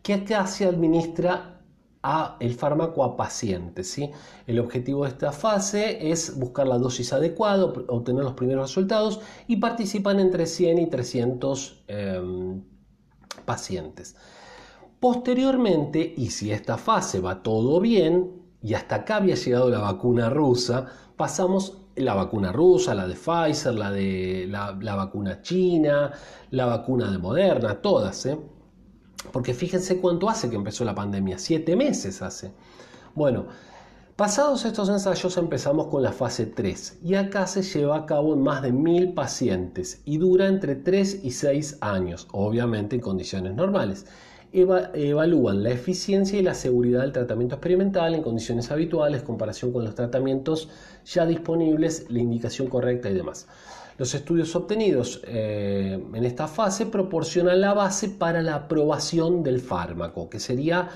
que 0.04 0.14
acá 0.14 0.46
se 0.46 0.66
administra 0.66 1.58
a 2.04 2.38
el 2.40 2.54
fármaco 2.54 3.04
a 3.04 3.18
pacientes. 3.18 3.92
¿sí? 3.92 4.12
El 4.46 4.60
objetivo 4.60 5.04
de 5.04 5.10
esta 5.10 5.32
fase 5.32 6.10
es 6.10 6.38
buscar 6.38 6.68
la 6.68 6.78
dosis 6.78 7.12
adecuada, 7.12 7.66
obtener 7.66 8.24
los 8.24 8.34
primeros 8.34 8.70
resultados 8.70 9.20
y 9.48 9.58
participan 9.58 10.20
entre 10.20 10.46
100 10.46 10.78
y 10.78 10.88
300 10.88 11.84
em, 11.88 12.64
pacientes. 13.46 14.16
Posteriormente, 15.00 16.14
y 16.18 16.32
si 16.32 16.52
esta 16.52 16.78
fase 16.78 17.20
va 17.20 17.44
todo 17.44 17.80
bien, 17.80 18.47
y 18.62 18.74
hasta 18.74 18.96
acá 18.96 19.18
había 19.18 19.36
llegado 19.36 19.70
la 19.70 19.80
vacuna 19.80 20.30
rusa, 20.30 20.88
pasamos 21.16 21.78
la 21.96 22.14
vacuna 22.14 22.52
rusa, 22.52 22.94
la 22.94 23.08
de 23.08 23.16
Pfizer, 23.16 23.74
la 23.74 23.92
de 23.92 24.48
la, 24.50 24.96
vacuna 24.96 25.42
china, 25.42 26.12
la 26.52 26.66
vacuna 26.66 27.12
de 27.12 27.18
Moderna, 27.18 27.82
todas, 27.82 28.26
¿eh? 28.26 28.38
Porque 29.32 29.54
fíjense 29.54 30.00
cuánto 30.00 30.30
hace 30.30 30.50
que 30.50 30.56
empezó 30.56 30.86
la 30.86 30.96
pandemia, 30.96 31.38
siete 31.40 31.76
meses 31.76 32.22
hace. 32.22 32.54
Bueno, 33.16 33.48
pasados 34.16 34.64
estos 34.64 34.90
ensayos 34.90 35.38
empezamos 35.38 35.88
con 35.88 36.04
la 36.04 36.12
fase 36.12 36.46
3 36.46 37.00
y 37.04 37.16
acá 37.16 37.48
se 37.48 37.64
lleva 37.64 37.98
a 37.98 38.06
cabo 38.06 38.36
en 38.36 38.44
más 38.44 38.62
de 38.62 38.72
mil 38.72 39.14
pacientes 39.14 40.02
y 40.06 40.18
dura 40.18 40.48
entre 40.48 40.76
3 40.76 41.22
y 41.24 41.32
6 41.32 41.80
años, 41.82 42.28
obviamente 42.32 42.96
en 42.96 43.02
condiciones 43.02 43.56
normales 43.56 44.06
evalúan 44.54 45.64
la 45.64 45.72
eficiencia 45.72 46.40
y 46.40 46.44
la 46.44 46.54
seguridad 46.54 47.02
del 47.02 47.12
tratamiento 47.12 47.56
experimental 47.56 48.16
en 48.16 48.24
condiciones 48.24 48.72
habituales, 48.72 49.22
comparación 49.22 49.72
con 49.72 49.84
los 49.84 49.96
tratamientos 49.96 50.70
ya 51.06 51.26
disponibles, 51.26 52.06
la 52.10 52.20
indicación 52.20 52.68
correcta 52.68 53.10
y 53.10 53.14
demás. 53.14 53.48
Los 53.98 54.14
estudios 54.14 54.56
obtenidos 54.56 55.22
eh, 55.26 56.00
en 56.14 56.24
esta 56.24 56.48
fase 56.48 56.86
proporcionan 56.86 57.60
la 57.60 57.74
base 57.74 58.10
para 58.10 58.42
la 58.44 58.56
aprobación 58.56 59.42
del 59.42 59.60
fármaco, 59.60 60.30
que 60.30 60.40
sería, 60.40 60.90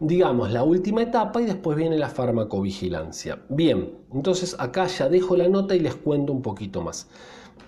digamos, 0.00 0.50
la 0.50 0.62
última 0.62 1.02
etapa 1.02 1.42
y 1.42 1.44
después 1.44 1.76
viene 1.76 1.98
la 1.98 2.08
farmacovigilancia. 2.08 3.40
Bien, 3.50 3.92
entonces 4.12 4.56
acá 4.58 4.86
ya 4.86 5.10
dejo 5.10 5.36
la 5.36 5.48
nota 5.48 5.74
y 5.74 5.80
les 5.80 5.96
cuento 5.96 6.32
un 6.32 6.40
poquito 6.40 6.80
más. 6.80 7.08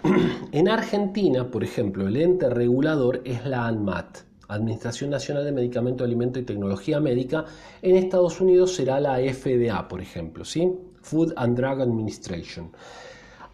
en 0.53 0.69
Argentina, 0.69 1.51
por 1.51 1.63
ejemplo, 1.63 2.09
el 2.09 2.17
ente 2.17 2.49
regulador 2.49 3.21
es 3.25 3.45
la 3.45 3.67
ANMAT. 3.67 4.26
Administración 4.49 5.11
Nacional 5.11 5.45
de 5.45 5.53
Medicamento, 5.53 6.05
Alimento 6.05 6.39
y 6.39 6.45
Tecnología 6.45 7.01
Médica. 7.01 7.45
En 7.83 7.97
Estados 7.97 8.41
Unidos 8.41 8.75
será 8.75 9.01
la 9.01 9.19
FDA, 9.19 9.89
por 9.89 10.01
ejemplo, 10.01 10.45
¿sí? 10.45 10.73
Food 11.03 11.33
and 11.37 11.57
Drug 11.57 11.81
Administration. 11.81 12.71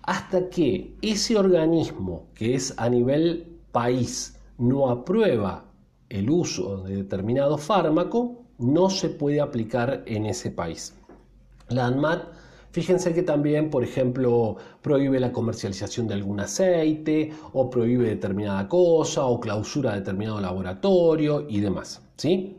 Hasta 0.02 0.48
que 0.48 0.96
ese 1.00 1.36
organismo, 1.36 2.26
que 2.34 2.54
es 2.54 2.74
a 2.76 2.88
nivel 2.88 3.58
país, 3.70 4.38
no 4.58 4.90
aprueba 4.90 5.64
el 6.08 6.28
uso 6.28 6.82
de 6.82 6.96
determinado 6.96 7.56
fármaco, 7.56 8.44
no 8.58 8.90
se 8.90 9.08
puede 9.08 9.40
aplicar 9.40 10.02
en 10.06 10.26
ese 10.26 10.50
país. 10.50 10.94
La 11.68 11.86
ANMAT 11.86 12.24
Fíjense 12.72 13.12
que 13.12 13.22
también, 13.22 13.68
por 13.68 13.84
ejemplo, 13.84 14.56
prohíbe 14.80 15.20
la 15.20 15.30
comercialización 15.30 16.08
de 16.08 16.14
algún 16.14 16.40
aceite 16.40 17.30
o 17.52 17.68
prohíbe 17.68 18.08
determinada 18.08 18.66
cosa 18.66 19.26
o 19.26 19.38
clausura 19.38 19.94
determinado 19.94 20.40
laboratorio 20.40 21.46
y 21.48 21.60
demás. 21.60 22.00
¿Sí? 22.16 22.56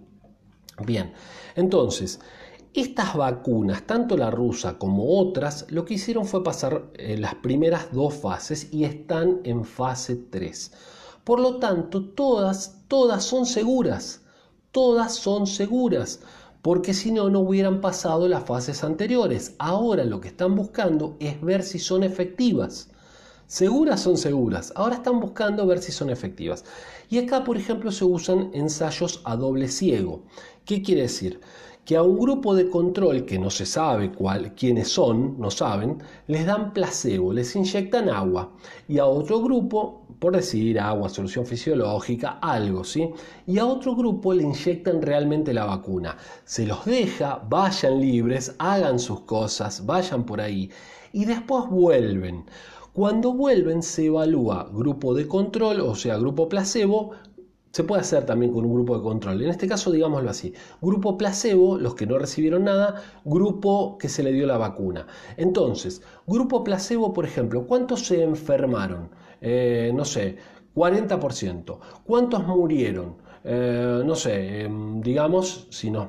Bien, 0.85 1.13
entonces, 1.55 2.19
estas 2.75 3.15
vacunas, 3.15 3.87
tanto 3.87 4.15
la 4.15 4.29
rusa 4.29 4.77
como 4.77 5.19
otras, 5.19 5.65
lo 5.69 5.83
que 5.83 5.95
hicieron 5.95 6.25
fue 6.25 6.43
pasar 6.43 6.91
eh, 6.93 7.17
las 7.17 7.35
primeras 7.35 7.91
dos 7.91 8.13
fases 8.13 8.71
y 8.71 8.83
están 8.83 9.41
en 9.43 9.65
fase 9.65 10.15
3. 10.15 10.71
Por 11.23 11.39
lo 11.39 11.57
tanto, 11.57 12.03
todas, 12.09 12.83
todas 12.87 13.23
son 13.23 13.47
seguras. 13.47 14.21
Todas 14.71 15.13
son 15.15 15.45
seguras 15.45 16.21
porque 16.63 16.93
si 16.93 17.11
no, 17.11 17.29
no 17.29 17.41
hubieran 17.41 17.81
pasado 17.81 18.29
las 18.29 18.45
fases 18.45 18.85
anteriores. 18.85 19.53
Ahora 19.59 20.05
lo 20.05 20.21
que 20.21 20.29
están 20.29 20.55
buscando 20.55 21.17
es 21.19 21.39
ver 21.41 21.61
si 21.61 21.77
son 21.77 22.03
efectivas. 22.03 22.89
Seguras 23.47 23.99
son 23.99 24.17
seguras. 24.17 24.71
Ahora 24.77 24.95
están 24.95 25.19
buscando 25.19 25.67
ver 25.67 25.79
si 25.79 25.91
son 25.91 26.09
efectivas. 26.09 26.63
Y 27.09 27.17
acá, 27.17 27.43
por 27.43 27.57
ejemplo, 27.57 27.91
se 27.91 28.05
usan 28.05 28.49
ensayos 28.53 29.21
a 29.25 29.35
doble 29.35 29.67
ciego. 29.67 30.23
¿Qué 30.63 30.81
quiere 30.81 31.01
decir? 31.01 31.41
Que 31.85 31.97
a 31.97 32.03
un 32.03 32.17
grupo 32.17 32.55
de 32.55 32.69
control 32.69 33.25
que 33.25 33.37
no 33.37 33.49
se 33.49 33.65
sabe 33.65 34.11
cuál, 34.11 34.53
quiénes 34.55 34.87
son, 34.87 35.37
no 35.39 35.51
saben, 35.51 35.97
les 36.27 36.45
dan 36.45 36.71
placebo, 36.71 37.33
les 37.33 37.55
inyectan 37.55 38.09
agua. 38.09 38.51
Y 38.87 38.99
a 38.99 39.05
otro 39.05 39.41
grupo, 39.41 40.05
por 40.19 40.33
decir 40.35 40.79
agua, 40.79 41.09
solución 41.09 41.45
fisiológica, 41.45 42.39
algo, 42.41 42.85
¿sí? 42.85 43.09
Y 43.45 43.57
a 43.57 43.65
otro 43.65 43.95
grupo 43.95 44.33
le 44.33 44.43
inyectan 44.43 45.01
realmente 45.01 45.53
la 45.53 45.65
vacuna. 45.65 46.15
Se 46.45 46.65
los 46.65 46.85
deja, 46.85 47.43
vayan 47.49 47.99
libres, 47.99 48.55
hagan 48.59 48.97
sus 48.97 49.21
cosas, 49.21 49.85
vayan 49.85 50.25
por 50.25 50.39
ahí. 50.39 50.69
Y 51.11 51.25
después 51.25 51.65
vuelven. 51.69 52.45
Cuando 52.93 53.33
vuelven 53.33 53.81
se 53.81 54.05
evalúa 54.05 54.69
grupo 54.71 55.15
de 55.15 55.27
control, 55.27 55.81
o 55.81 55.95
sea, 55.95 56.15
grupo 56.17 56.47
placebo, 56.47 57.11
se 57.73 57.83
puede 57.83 58.01
hacer 58.01 58.23
también 58.27 58.53
con 58.53 58.65
un 58.65 58.75
grupo 58.75 58.95
de 58.95 59.01
control. 59.01 59.41
En 59.41 59.49
este 59.49 59.67
caso, 59.67 59.91
digámoslo 59.91 60.29
así. 60.29 60.53
Grupo 60.79 61.17
placebo, 61.17 61.79
los 61.79 61.95
que 61.95 62.05
no 62.05 62.19
recibieron 62.19 62.65
nada, 62.65 63.01
grupo 63.25 63.97
que 63.97 64.09
se 64.09 64.21
le 64.21 64.31
dio 64.31 64.45
la 64.45 64.59
vacuna. 64.59 65.07
Entonces, 65.37 66.03
grupo 66.27 66.63
placebo, 66.63 67.13
por 67.13 67.25
ejemplo, 67.25 67.65
¿cuántos 67.65 68.05
se 68.05 68.21
enfermaron? 68.21 69.09
Eh, 69.41 69.91
no 69.95 70.05
sé, 70.05 70.37
40%. 70.75 71.79
¿Cuántos 72.05 72.45
murieron? 72.45 73.15
Eh, 73.43 74.03
no 74.05 74.13
sé, 74.13 74.65
em, 74.65 75.01
digamos, 75.01 75.65
si 75.71 75.89
nos 75.89 76.07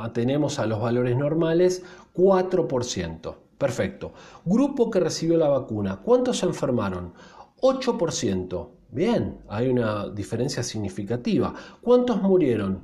atenemos 0.00 0.60
a 0.60 0.66
los 0.66 0.80
valores 0.80 1.16
normales, 1.16 1.82
4%. 2.14 3.36
Perfecto. 3.58 4.12
Grupo 4.44 4.90
que 4.92 5.00
recibió 5.00 5.36
la 5.36 5.48
vacuna, 5.48 6.00
¿cuántos 6.04 6.38
se 6.38 6.46
enfermaron? 6.46 7.14
8%. 7.62 8.79
Bien, 8.92 9.38
hay 9.48 9.68
una 9.68 10.08
diferencia 10.08 10.62
significativa. 10.64 11.54
¿Cuántos 11.80 12.20
murieron? 12.22 12.80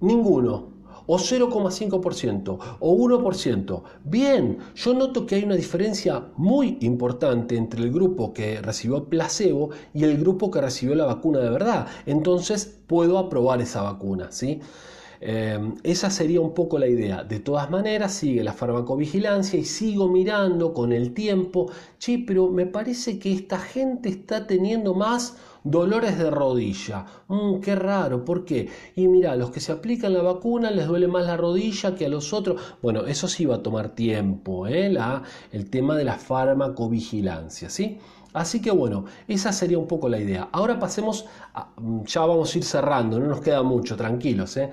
Ninguno. 0.00 0.76
O 1.06 1.16
0,5% 1.16 2.58
o 2.80 2.96
1%. 2.96 3.82
Bien, 4.04 4.58
yo 4.74 4.92
noto 4.92 5.24
que 5.24 5.36
hay 5.36 5.44
una 5.44 5.54
diferencia 5.54 6.22
muy 6.36 6.76
importante 6.82 7.56
entre 7.56 7.82
el 7.82 7.90
grupo 7.90 8.34
que 8.34 8.60
recibió 8.60 9.04
placebo 9.04 9.70
y 9.94 10.04
el 10.04 10.18
grupo 10.18 10.50
que 10.50 10.60
recibió 10.60 10.94
la 10.94 11.06
vacuna 11.06 11.38
de 11.38 11.48
verdad. 11.48 11.86
Entonces 12.04 12.80
puedo 12.86 13.16
aprobar 13.18 13.62
esa 13.62 13.80
vacuna, 13.80 14.30
¿sí? 14.30 14.60
Em, 15.20 15.74
esa 15.82 16.10
sería 16.10 16.40
un 16.40 16.54
poco 16.54 16.78
la 16.78 16.86
idea. 16.86 17.24
De 17.24 17.40
todas 17.40 17.70
maneras, 17.70 18.12
sigue 18.12 18.44
la 18.44 18.52
farmacovigilancia 18.52 19.58
y 19.58 19.64
sigo 19.64 20.08
mirando 20.08 20.72
con 20.72 20.92
el 20.92 21.12
tiempo, 21.14 21.70
che, 21.98 22.22
pero 22.26 22.48
me 22.48 22.66
parece 22.66 23.18
que 23.18 23.32
esta 23.32 23.58
gente 23.58 24.08
está 24.08 24.46
teniendo 24.46 24.94
más 24.94 25.36
dolores 25.64 26.18
de 26.18 26.30
rodilla. 26.30 27.06
Mm, 27.28 27.60
qué 27.60 27.74
raro, 27.74 28.24
¿por 28.24 28.44
qué? 28.44 28.68
Y 28.96 29.08
mira, 29.08 29.36
los 29.36 29.50
que 29.50 29.60
se 29.60 29.72
aplican 29.72 30.12
la 30.14 30.22
vacuna 30.22 30.70
les 30.70 30.86
duele 30.86 31.08
más 31.08 31.26
la 31.26 31.36
rodilla 31.36 31.94
que 31.94 32.06
a 32.06 32.08
los 32.08 32.32
otros. 32.32 32.60
Bueno, 32.82 33.06
eso 33.06 33.28
sí 33.28 33.44
va 33.44 33.56
a 33.56 33.62
tomar 33.62 33.94
tiempo, 33.94 34.66
¿eh? 34.66 34.94
el 35.52 35.70
tema 35.70 35.96
de 35.96 36.04
la 36.04 36.14
farmacovigilancia, 36.14 37.70
¿sí? 37.70 37.98
Así 38.34 38.60
que 38.60 38.70
bueno, 38.70 39.06
esa 39.26 39.52
sería 39.52 39.78
un 39.78 39.86
poco 39.86 40.08
la 40.08 40.18
idea. 40.18 40.48
Ahora 40.52 40.78
pasemos, 40.78 41.26
mm, 41.76 42.04
ya 42.04 42.20
vamos 42.20 42.54
a 42.54 42.58
ir 42.58 42.64
cerrando, 42.64 43.18
no 43.18 43.26
nos 43.26 43.40
queda 43.40 43.62
mucho, 43.62 43.96
tranquilos. 43.96 44.56
¿eh? 44.58 44.70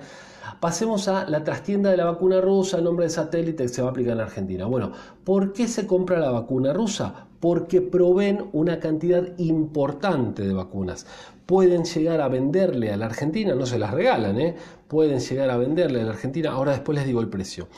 Pasemos 0.60 1.08
a 1.08 1.28
la 1.28 1.44
trastienda 1.44 1.90
de 1.90 1.96
la 1.96 2.06
vacuna 2.06 2.40
rusa, 2.40 2.78
el 2.78 2.84
nombre 2.84 3.06
de 3.06 3.10
satélite 3.10 3.64
que 3.64 3.68
se 3.68 3.82
va 3.82 3.88
a 3.88 3.90
aplicar 3.90 4.14
en 4.14 4.20
Argentina. 4.20 4.66
Bueno, 4.66 4.92
¿por 5.24 5.52
qué 5.52 5.68
se 5.68 5.86
compra 5.86 6.18
la 6.18 6.30
vacuna 6.30 6.72
rusa? 6.72 7.26
Porque 7.40 7.80
proveen 7.80 8.46
una 8.52 8.80
cantidad 8.80 9.26
importante 9.38 10.46
de 10.46 10.54
vacunas. 10.54 11.06
Pueden 11.44 11.84
llegar 11.84 12.20
a 12.20 12.28
venderle 12.28 12.92
a 12.92 12.96
la 12.96 13.06
Argentina, 13.06 13.54
no 13.54 13.66
se 13.66 13.78
las 13.78 13.92
regalan, 13.92 14.40
¿eh? 14.40 14.56
pueden 14.88 15.20
llegar 15.20 15.50
a 15.50 15.56
venderle 15.56 16.00
a 16.00 16.04
la 16.04 16.10
Argentina, 16.10 16.50
ahora 16.52 16.72
después 16.72 16.96
les 16.96 17.06
digo 17.06 17.20
el 17.20 17.28
precio 17.28 17.68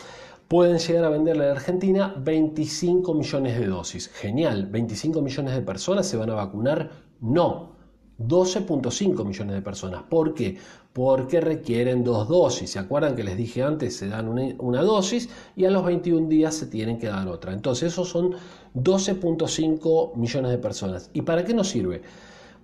pueden 0.48 0.78
llegar 0.78 1.04
a 1.04 1.10
venderle 1.10 1.44
a 1.44 1.48
la 1.48 1.52
Argentina 1.52 2.14
25 2.16 3.12
millones 3.12 3.58
de 3.58 3.66
dosis. 3.66 4.08
Genial, 4.08 4.66
25 4.66 5.20
millones 5.20 5.54
de 5.54 5.60
personas 5.60 6.06
se 6.06 6.16
van 6.16 6.30
a 6.30 6.34
vacunar. 6.34 6.90
No, 7.20 7.76
12.5 8.18 9.24
millones 9.24 9.54
de 9.54 9.62
personas. 9.62 10.02
¿Por 10.02 10.34
qué? 10.34 10.58
Porque 10.92 11.40
requieren 11.40 12.02
dos 12.02 12.28
dosis. 12.28 12.70
¿Se 12.70 12.78
acuerdan 12.78 13.14
que 13.14 13.22
les 13.22 13.36
dije 13.36 13.62
antes? 13.62 13.96
Se 13.96 14.08
dan 14.08 14.28
una, 14.28 14.82
dosis 14.82 15.28
y 15.54 15.64
a 15.64 15.70
los 15.70 15.84
21 15.84 16.28
días 16.28 16.54
se 16.54 16.66
tienen 16.66 16.98
que 16.98 17.06
dar 17.06 17.28
otra. 17.28 17.52
Entonces, 17.52 17.92
esos 17.92 18.08
son 18.08 18.32
12.5 18.74 20.16
millones 20.16 20.50
de 20.50 20.58
personas. 20.58 21.10
¿Y 21.12 21.22
para 21.22 21.44
qué 21.44 21.54
nos 21.54 21.68
sirve? 21.68 22.02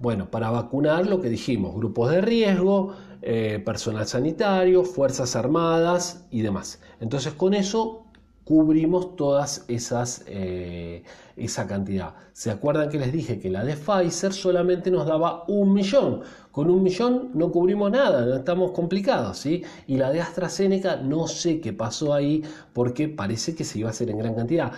Bueno, 0.01 0.29
para 0.31 0.51
vacunar 0.51 1.07
lo 1.07 1.21
que 1.21 1.29
dijimos, 1.29 1.77
grupos 1.77 2.11
de 2.11 2.21
riesgo, 2.21 2.95
eh, 3.23 3.63
personal 3.65 4.07
sanitario, 4.07 4.85
fuerzas 4.85 5.37
armadas 5.37 6.25
y 6.33 6.43
demás. 6.43 6.81
Entonces, 7.01 7.33
con 7.33 7.55
eso 7.55 8.04
cubrimos 8.45 9.17
todas 9.17 9.65
esas, 9.69 10.25
eh, 10.27 11.03
esa 11.37 11.67
cantidad. 11.67 12.15
¿Se 12.33 12.51
acuerdan 12.51 12.91
que 12.91 12.99
les 12.99 13.13
dije 13.13 13.39
que 13.39 13.51
la 13.51 13.65
de 13.65 13.77
Pfizer 13.77 14.33
solamente 14.33 14.91
nos 14.91 15.07
daba 15.07 15.45
un 15.49 15.73
millón? 15.73 16.21
Con 16.51 16.71
un 16.71 16.83
millón 16.83 17.31
no 17.35 17.51
cubrimos 17.51 17.91
nada, 17.91 18.25
no 18.27 18.37
estamos 18.37 18.73
complicados. 18.73 19.45
Y 19.47 19.63
la 19.89 20.11
de 20.11 20.21
AstraZeneca 20.21 20.97
no 20.97 21.27
sé 21.27 21.61
qué 21.61 21.73
pasó 21.73 22.13
ahí 22.13 22.43
porque 22.73 23.09
parece 23.09 23.55
que 23.55 23.65
se 23.65 23.79
iba 23.79 23.89
a 23.89 23.93
hacer 23.93 24.11
en 24.11 24.19
gran 24.19 24.35
cantidad. 24.35 24.73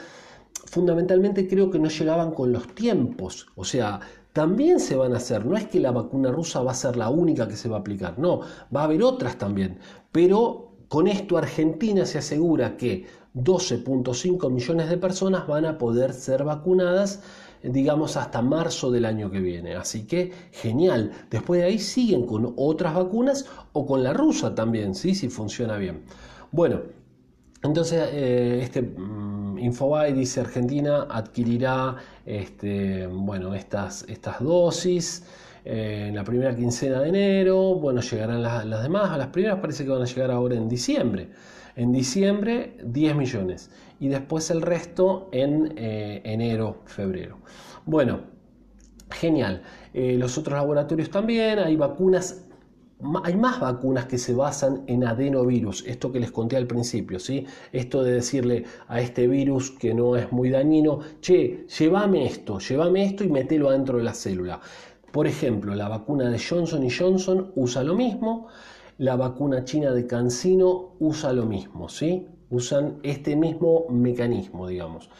Fundamentalmente 0.67 1.49
creo 1.49 1.71
que 1.71 1.79
no 1.79 1.89
llegaban 1.89 2.33
con 2.33 2.53
los 2.53 2.75
tiempos, 2.75 3.47
o 3.55 3.65
sea, 3.65 4.01
también 4.33 4.81
se 4.81 4.97
van 4.97 5.15
a 5.15 5.17
hacer. 5.17 5.47
No 5.47 5.57
es 5.57 5.67
que 5.67 5.81
la 5.81 5.93
vacuna 5.93 6.31
rusa 6.31 6.61
va 6.61 6.73
a 6.73 6.75
ser 6.75 6.97
la 6.97 7.09
única 7.09 7.49
que 7.49 7.57
se 7.57 7.69
va 7.69 7.77
a 7.77 7.81
aplicar, 7.81 8.19
no, 8.19 8.41
va 8.75 8.83
a 8.83 8.85
haber 8.85 9.03
otras 9.03 9.39
también. 9.39 9.79
Pero 10.13 10.73
con 10.89 11.09
esto 11.09 11.39
Argentina 11.39 12.05
se 12.05 12.19
asegura 12.19 12.77
que 12.77 13.07
12.5 13.37 14.51
millones 14.51 14.89
de 14.89 14.97
personas 14.97 15.47
van 15.47 15.67
a 15.67 15.79
poder 15.79 16.13
ser 16.13 16.43
vacunadas 16.43 17.21
digamos 17.63 18.17
hasta 18.17 18.43
marzo 18.43 18.91
del 18.91 19.05
año 19.05 19.31
que 19.31 19.41
viene. 19.41 19.75
Así 19.75 20.07
que 20.07 20.33
genial. 20.53 21.13
Después 21.31 21.61
de 21.61 21.67
ahí 21.67 21.79
siguen 21.79 22.27
con 22.27 22.55
otras 22.57 22.95
vacunas 22.95 23.47
o 23.73 23.87
con 23.87 24.03
la 24.03 24.13
rusa 24.13 24.55
también, 24.55 24.95
¿sí? 24.95 25.15
si 25.15 25.29
funciona 25.29 25.77
bien. 25.77 26.03
Bueno, 26.53 26.81
entonces 27.63 28.09
eh, 28.13 28.61
este 28.63 28.83
mm, 28.83 29.59
Infobae 29.59 30.13
dice 30.13 30.41
Argentina 30.41 31.07
adquirirá 31.11 31.97
este, 32.25 33.07
bueno, 33.07 33.55
estas, 33.55 34.05
estas 34.09 34.41
dosis. 34.41 35.25
Eh, 35.65 36.07
en 36.09 36.15
la 36.15 36.23
primera 36.23 36.55
quincena 36.55 37.01
de 37.01 37.09
enero, 37.09 37.75
bueno, 37.75 38.01
llegarán 38.01 38.41
las, 38.41 38.65
las 38.65 38.85
demás, 38.85 39.19
las 39.19 39.29
primeras 39.29 39.59
parece 39.59 39.85
que 39.85 39.91
van 39.91 40.03
a 40.03 40.05
llegar 40.05 40.31
ahora 40.31 40.55
en 40.55 40.69
diciembre. 40.69 41.29
En 41.77 41.93
diciembre 41.93 42.79
10 42.85 43.15
millones 43.15 43.71
y 44.01 44.09
después 44.09 44.51
el 44.51 44.63
resto 44.63 45.29
en 45.33 45.75
eh, 45.77 46.23
enero, 46.25 46.83
febrero. 46.87 47.39
Bueno, 47.85 48.21
genial. 49.11 49.63
Eh, 49.95 50.17
los 50.19 50.37
otros 50.39 50.59
laboratorios 50.59 51.11
también, 51.11 51.59
hay 51.59 51.77
vacunas 51.77 52.47
hay 53.25 53.37
más 53.37 53.61
vacunas 53.61 54.07
que 54.07 54.17
se 54.17 54.35
basan 54.35 54.85
en 54.87 55.05
adenovirus, 55.05 55.85
esto 55.87 56.11
que 56.11 56.21
les 56.21 56.31
conté 56.31 56.57
al 56.57 56.67
principio, 56.67 57.19
¿sí? 57.21 57.47
Esto 57.73 58.03
de 58.03 58.13
decirle 58.13 58.65
a 58.89 59.01
este 59.01 59.27
virus 59.27 59.71
que 59.71 59.93
no 59.93 60.17
es 60.17 60.33
muy 60.33 60.49
dañino, 60.49 61.01
che, 61.21 61.67
llévame 61.79 62.25
esto, 62.25 62.59
llévame 62.59 63.05
esto 63.05 63.23
y 63.23 63.29
metelo 63.29 63.69
adentro 63.69 63.99
de 63.99 64.05
la 64.05 64.15
célula. 64.15 64.61
Por 65.13 65.27
ejemplo, 65.27 65.75
la 65.75 65.89
vacuna 65.89 66.31
de 66.31 66.39
Johnson 66.39 66.89
Johnson 66.91 67.53
usa 67.55 67.83
lo 67.85 67.95
mismo, 67.95 68.49
la 68.99 69.17
vacuna 69.17 69.65
china 69.65 69.93
de 69.93 70.07
Cancino 70.07 70.95
usa 70.99 71.33
lo 71.33 71.45
mismo, 71.45 71.89
¿sí? 71.89 72.27
Usan 72.51 72.99
este 73.03 73.37
mismo 73.37 73.87
mecanismo, 73.91 74.69
digamos. 74.69 75.11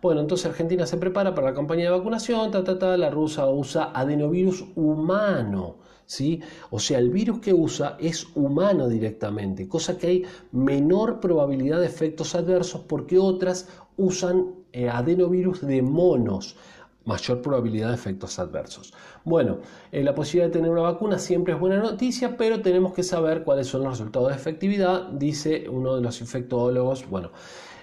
Bueno, 0.00 0.20
entonces 0.20 0.46
Argentina 0.46 0.86
se 0.86 0.96
prepara 0.98 1.34
para 1.34 1.48
la 1.48 1.54
campaña 1.54 1.84
de 1.84 1.90
vacunación, 1.90 2.50
ta, 2.50 2.62
ta, 2.62 2.78
ta, 2.78 2.96
la 2.96 3.10
rusa 3.10 3.48
usa 3.48 3.90
adenovirus 3.92 4.64
humano, 4.76 5.76
¿sí? 6.06 6.40
O 6.70 6.78
sea, 6.78 6.98
el 6.98 7.10
virus 7.10 7.40
que 7.40 7.52
usa 7.52 7.96
es 7.98 8.26
humano 8.34 8.88
directamente, 8.88 9.68
cosa 9.68 9.98
que 9.98 10.06
hay 10.06 10.22
menor 10.52 11.20
probabilidad 11.20 11.80
de 11.80 11.86
efectos 11.86 12.34
adversos 12.34 12.82
porque 12.82 13.18
otras 13.18 13.68
usan 13.96 14.54
eh, 14.72 14.88
adenovirus 14.88 15.60
de 15.66 15.82
monos 15.82 16.56
mayor 17.06 17.40
probabilidad 17.40 17.88
de 17.88 17.94
efectos 17.94 18.38
adversos. 18.38 18.92
Bueno, 19.24 19.60
eh, 19.90 20.02
la 20.02 20.14
posibilidad 20.14 20.48
de 20.48 20.52
tener 20.52 20.70
una 20.70 20.82
vacuna 20.82 21.18
siempre 21.18 21.54
es 21.54 21.60
buena 21.60 21.78
noticia, 21.78 22.36
pero 22.36 22.60
tenemos 22.60 22.92
que 22.92 23.02
saber 23.02 23.44
cuáles 23.44 23.68
son 23.68 23.82
los 23.82 23.92
resultados 23.92 24.28
de 24.28 24.34
efectividad, 24.34 25.08
dice 25.12 25.68
uno 25.70 25.96
de 25.96 26.02
los 26.02 26.20
infectólogos. 26.20 27.08
Bueno, 27.08 27.30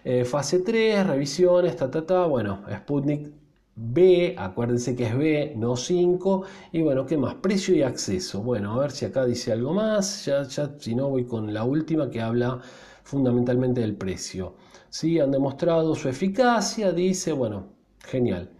eh, 0.04 0.26
fase 0.26 0.60
3, 0.60 1.08
revisiones, 1.08 1.76
ta, 1.76 1.90
ta, 1.90 2.06
ta, 2.06 2.26
bueno, 2.26 2.62
Sputnik 2.72 3.32
B, 3.76 4.36
acuérdense 4.38 4.96
que 4.96 5.08
es 5.08 5.18
B, 5.18 5.54
no 5.56 5.76
5, 5.76 6.44
y 6.74 6.82
bueno, 6.82 7.06
¿qué 7.06 7.18
más? 7.18 7.36
Precio 7.36 7.76
y 7.76 7.82
acceso. 7.82 8.42
Bueno, 8.44 8.74
a 8.74 8.78
ver 8.80 8.92
si 8.92 9.06
acá 9.06 9.26
dice 9.26 9.52
algo 9.52 9.74
más, 9.74 10.26
ya, 10.26 10.44
ya 10.44 10.76
si 10.78 10.94
no 10.94 11.10
voy 11.10 11.26
con 11.26 11.54
la 11.54 11.64
última 11.64 12.10
que 12.10 12.22
habla 12.22 12.60
fundamentalmente 13.04 13.82
del 13.82 13.96
precio. 13.96 14.56
¿Sí? 14.90 15.20
Han 15.20 15.32
demostrado 15.32 15.96
su 15.96 16.08
eficacia, 16.10 16.92
dice, 16.92 17.32
bueno, 17.32 17.74
genial. 18.00 18.52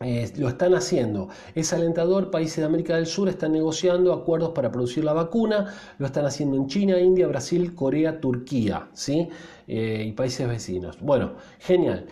Eh, 0.00 0.32
lo 0.36 0.48
están 0.48 0.74
haciendo. 0.74 1.28
Es 1.54 1.72
alentador, 1.72 2.30
países 2.30 2.58
de 2.58 2.64
América 2.64 2.96
del 2.96 3.06
Sur 3.06 3.28
están 3.28 3.52
negociando 3.52 4.12
acuerdos 4.12 4.50
para 4.50 4.70
producir 4.70 5.04
la 5.04 5.12
vacuna, 5.12 5.74
lo 5.98 6.06
están 6.06 6.24
haciendo 6.24 6.56
en 6.56 6.68
China, 6.68 6.98
India, 7.00 7.26
Brasil, 7.26 7.74
Corea, 7.74 8.20
Turquía, 8.20 8.88
¿sí? 8.92 9.28
Eh, 9.66 10.04
y 10.06 10.12
países 10.12 10.48
vecinos. 10.48 10.98
Bueno, 11.00 11.32
genial. 11.58 12.06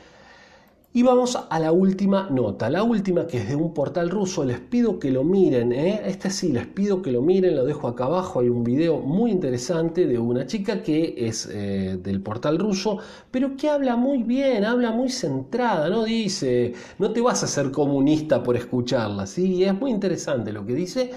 Y 0.97 1.03
vamos 1.03 1.37
a 1.51 1.59
la 1.59 1.73
última 1.73 2.31
nota, 2.31 2.71
la 2.71 2.83
última 2.83 3.27
que 3.27 3.37
es 3.37 3.49
de 3.51 3.55
un 3.55 3.75
portal 3.75 4.09
ruso, 4.09 4.45
les 4.45 4.61
pido 4.61 4.99
que 4.99 5.11
lo 5.11 5.25
miren, 5.25 5.71
¿eh? 5.71 6.01
este 6.07 6.31
sí, 6.31 6.53
les 6.53 6.67
pido 6.67 7.03
que 7.03 7.13
lo 7.13 7.21
miren, 7.21 7.55
lo 7.55 7.67
dejo 7.67 7.87
acá 7.87 8.07
abajo, 8.07 8.41
hay 8.41 8.49
un 8.49 8.65
video 8.65 9.01
muy 9.01 9.31
interesante 9.31 10.07
de 10.07 10.19
una 10.19 10.47
chica 10.47 10.83
que 10.83 11.15
es 11.19 11.51
eh, 11.53 11.99
del 12.03 12.23
portal 12.23 12.59
ruso, 12.59 12.97
pero 13.31 13.59
que 13.59 13.69
habla 13.69 13.95
muy 13.97 14.23
bien, 14.23 14.65
habla 14.65 14.91
muy 14.91 15.11
centrada, 15.11 15.91
no 15.91 16.05
dice, 16.05 16.73
no 16.99 17.11
te 17.13 17.21
vas 17.21 17.43
a 17.43 17.47
ser 17.47 17.71
comunista 17.71 18.43
por 18.43 18.57
escucharla, 18.57 19.27
¿sí? 19.27 19.65
es 19.65 19.79
muy 19.79 19.91
interesante 19.91 20.51
lo 20.51 20.65
que 20.65 20.75
dice. 20.75 21.11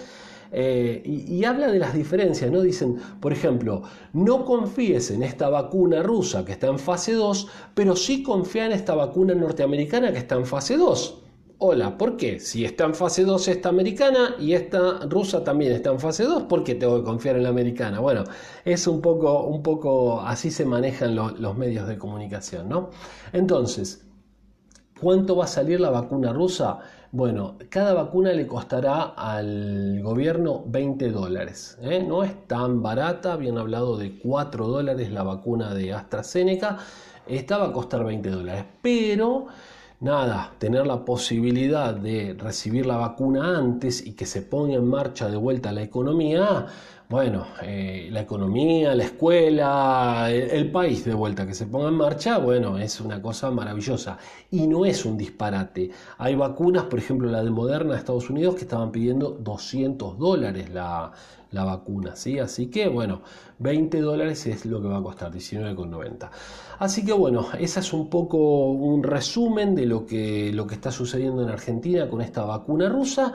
Eh, 0.51 1.03
y, 1.05 1.43
habla 1.45 1.71
de 1.71 1.77
las 1.77 1.93
diferencias, 1.93 2.51
¿no? 2.51 2.61
Dicen, 2.61 2.97
por 3.19 3.31
ejemplo, 3.31 3.83
no 4.13 4.45
confíes 4.45 5.11
en 5.11 5.21
esta 5.21 5.49
vacuna 5.49 6.01
rusa 6.01 6.43
que 6.43 6.53
está 6.53 6.67
en 6.67 6.79
fase 6.79 7.13
2, 7.13 7.47
pero 7.75 7.95
sí 7.95 8.23
confía 8.23 8.65
en 8.65 8.71
esta 8.71 8.95
vacuna 8.95 9.35
norteamericana 9.35 10.11
que 10.11 10.17
está 10.17 10.35
en 10.35 10.45
fase 10.45 10.77
2. 10.77 11.23
Hola, 11.61 11.97
¿por 11.97 12.15
qué? 12.15 12.39
Si 12.39 12.63
está 12.63 12.85
en 12.85 12.95
fase 12.95 13.25
2 13.25 13.49
esta 13.49 13.69
americana 13.69 14.35
y 14.39 14.53
esta 14.53 14.99
rusa 15.07 15.43
también 15.43 15.73
está 15.73 15.91
en 15.91 15.99
fase 15.99 16.23
2, 16.23 16.43
¿por 16.43 16.63
qué 16.63 16.75
tengo 16.75 16.97
que 16.97 17.03
confiar 17.03 17.35
en 17.35 17.43
la 17.43 17.49
americana? 17.49 17.99
Bueno, 17.99 18.23
es 18.63 18.87
un 18.87 19.01
poco, 19.01 19.43
un 19.43 19.61
poco 19.61 20.21
así 20.21 20.51
se 20.51 20.65
manejan 20.65 21.15
los 21.15 21.57
medios 21.57 21.85
de 21.87 21.97
comunicación, 21.97 22.69
¿no? 22.69 22.91
Entonces, 23.33 24.07
¿cuánto 25.01 25.35
va 25.35 25.43
a 25.45 25.47
salir 25.47 25.81
la 25.81 25.89
vacuna 25.89 26.31
rusa? 26.31 26.79
Bueno, 27.11 27.55
cada 27.69 27.93
vacuna 27.93 28.33
le 28.33 28.45
costará 28.45 29.01
al 29.17 29.99
gobierno 30.03 30.63
20 30.67 31.09
dólares. 31.09 31.75
¿eh? 31.81 32.05
No 32.07 32.23
es 32.23 32.47
tan 32.47 32.83
barata, 32.83 33.33
habían 33.33 33.57
hablado 33.57 33.97
de 33.97 34.19
4 34.19 34.67
dólares 34.67 35.11
la 35.11 35.23
vacuna 35.23 35.73
de 35.73 35.91
AstraZeneca. 35.91 36.77
Esta 37.27 37.57
va 37.57 37.69
a 37.69 37.71
costar 37.71 38.05
20 38.05 38.29
dólares. 38.29 38.65
Pero 38.83 39.47
nada, 40.01 40.53
tener 40.59 40.85
la 40.85 41.03
posibilidad 41.03 41.95
de 41.95 42.35
recibir 42.37 42.85
la 42.85 42.97
vacuna 42.97 43.57
antes 43.57 44.05
y 44.05 44.13
que 44.13 44.27
se 44.27 44.43
ponga 44.43 44.75
en 44.75 44.87
marcha 44.87 45.29
de 45.29 45.37
vuelta 45.37 45.71
la 45.71 45.81
economía, 45.81 46.67
bueno, 47.09 47.47
eh, 47.63 48.07
la 48.11 48.21
economía, 48.21 48.93
la 48.93 49.03
escuela, 49.03 50.29
el, 50.31 50.71
país 50.71 51.03
de 51.05 51.15
vuelta 51.15 51.47
que 51.47 51.55
se 51.55 51.65
ponga 51.65 51.87
en 51.87 51.95
marcha, 51.95 52.37
bueno, 52.37 52.77
es 52.77 53.01
una 53.01 53.19
cosa 53.19 53.49
maravillosa. 53.49 54.19
Y 54.51 54.67
no 54.67 54.85
es 54.85 55.05
un 55.05 55.17
disparate. 55.17 55.89
Hay 56.19 56.35
vacunas, 56.35 56.83
por 56.83 56.99
ejemplo 56.99 57.27
la 57.27 57.43
de 57.43 57.49
Moderna 57.49 57.93
de 57.93 57.99
Estados 57.99 58.29
Unidos, 58.29 58.53
que 58.55 58.61
estaban 58.61 58.91
pidiendo 58.91 59.31
200 59.31 60.19
dólares 60.19 60.69
la, 60.69 61.11
vacuna, 61.51 62.15
¿sí? 62.15 62.39
Así 62.39 62.67
que, 62.67 62.87
bueno, 62.87 63.21
20 63.59 63.99
dólares 64.01 64.45
es 64.47 64.65
lo 64.65 64.81
que 64.81 64.87
va 64.87 64.97
a 64.97 65.03
costar, 65.03 65.31
19,90. 65.31 66.29
Así 66.79 67.03
que, 67.03 67.13
bueno, 67.13 67.47
ese 67.59 67.79
es 67.79 67.93
un 67.93 68.09
poco 68.09 68.71
un 68.71 69.03
resumen 69.03 69.75
de 69.75 69.85
lo 69.85 70.05
que, 70.05 70.51
lo 70.53 70.67
que 70.67 70.75
está 70.75 70.91
sucediendo 70.91 71.43
en 71.43 71.49
Argentina 71.49 72.09
con 72.09 72.21
esta 72.21 72.43
vacuna 72.43 72.89
rusa 72.89 73.33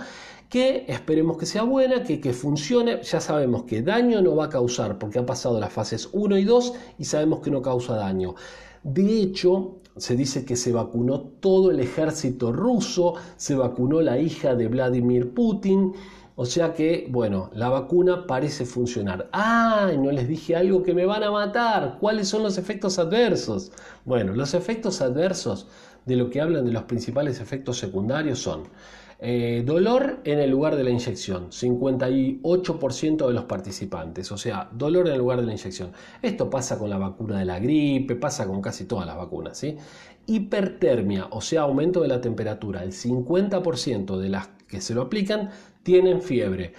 que 0.48 0.84
esperemos 0.88 1.36
que 1.36 1.46
sea 1.46 1.64
buena, 1.64 2.04
que, 2.04 2.20
que 2.20 2.32
funcione. 2.32 3.02
Ya 3.02 3.20
sabemos 3.20 3.64
que 3.64 3.82
daño 3.82 4.22
no 4.22 4.36
va 4.36 4.46
a 4.46 4.48
causar 4.48 4.98
porque 4.98 5.18
ha 5.18 5.26
pasado 5.26 5.58
las 5.58 5.72
fases 5.72 6.08
1 6.12 6.38
y 6.38 6.44
2 6.44 6.72
y 6.98 7.04
sabemos 7.04 7.40
que 7.40 7.50
no 7.50 7.60
causa 7.60 7.96
daño. 7.96 8.36
De 8.84 9.20
hecho, 9.20 9.80
se 9.96 10.16
dice 10.16 10.44
que 10.44 10.56
se 10.56 10.72
vacunó 10.72 11.20
todo 11.20 11.70
el 11.70 11.80
ejército 11.80 12.52
ruso, 12.52 13.14
se 13.36 13.54
vacunó 13.54 14.00
la 14.00 14.18
hija 14.18 14.54
de 14.54 14.68
Vladimir 14.68 15.32
Putin. 15.32 15.92
O 16.36 16.46
sea 16.46 16.74
que, 16.74 17.06
bueno, 17.10 17.50
la 17.54 17.68
vacuna 17.68 18.26
parece 18.26 18.64
funcionar. 18.64 19.28
¡Ah! 19.32 19.92
No 19.96 20.10
les 20.10 20.26
dije 20.26 20.56
algo 20.56 20.82
que 20.82 20.92
me 20.92 21.06
van 21.06 21.22
a 21.22 21.30
matar. 21.30 21.98
¿Cuáles 22.00 22.28
son 22.28 22.42
los 22.42 22.58
efectos 22.58 22.98
adversos? 22.98 23.70
Bueno, 24.04 24.32
los 24.34 24.54
efectos 24.54 25.00
adversos 25.00 25.68
de 26.06 26.16
lo 26.16 26.30
que 26.30 26.40
hablan 26.40 26.64
de 26.64 26.72
los 26.72 26.84
principales 26.84 27.40
efectos 27.40 27.78
secundarios 27.78 28.40
son 28.40 28.64
eh, 29.20 29.62
dolor 29.64 30.20
en 30.24 30.40
el 30.40 30.50
lugar 30.50 30.76
de 30.76 30.84
la 30.84 30.90
inyección, 30.90 31.50
58% 31.50 33.26
de 33.26 33.32
los 33.32 33.44
participantes, 33.44 34.30
o 34.32 34.36
sea, 34.36 34.68
dolor 34.72 35.06
en 35.06 35.14
el 35.14 35.18
lugar 35.20 35.40
de 35.40 35.46
la 35.46 35.52
inyección. 35.52 35.92
Esto 36.20 36.50
pasa 36.50 36.78
con 36.78 36.90
la 36.90 36.98
vacuna 36.98 37.38
de 37.38 37.44
la 37.44 37.58
gripe, 37.60 38.16
pasa 38.16 38.46
con 38.46 38.60
casi 38.60 38.84
todas 38.86 39.06
las 39.06 39.16
vacunas. 39.16 39.56
¿sí? 39.56 39.76
Hipertermia, 40.26 41.28
o 41.30 41.40
sea, 41.40 41.62
aumento 41.62 42.02
de 42.02 42.08
la 42.08 42.20
temperatura, 42.20 42.82
el 42.82 42.92
50% 42.92 44.18
de 44.18 44.28
las 44.28 44.48
que 44.66 44.80
se 44.80 44.94
lo 44.94 45.02
aplican 45.02 45.50
tienen 45.84 46.20
fiebre, 46.20 46.74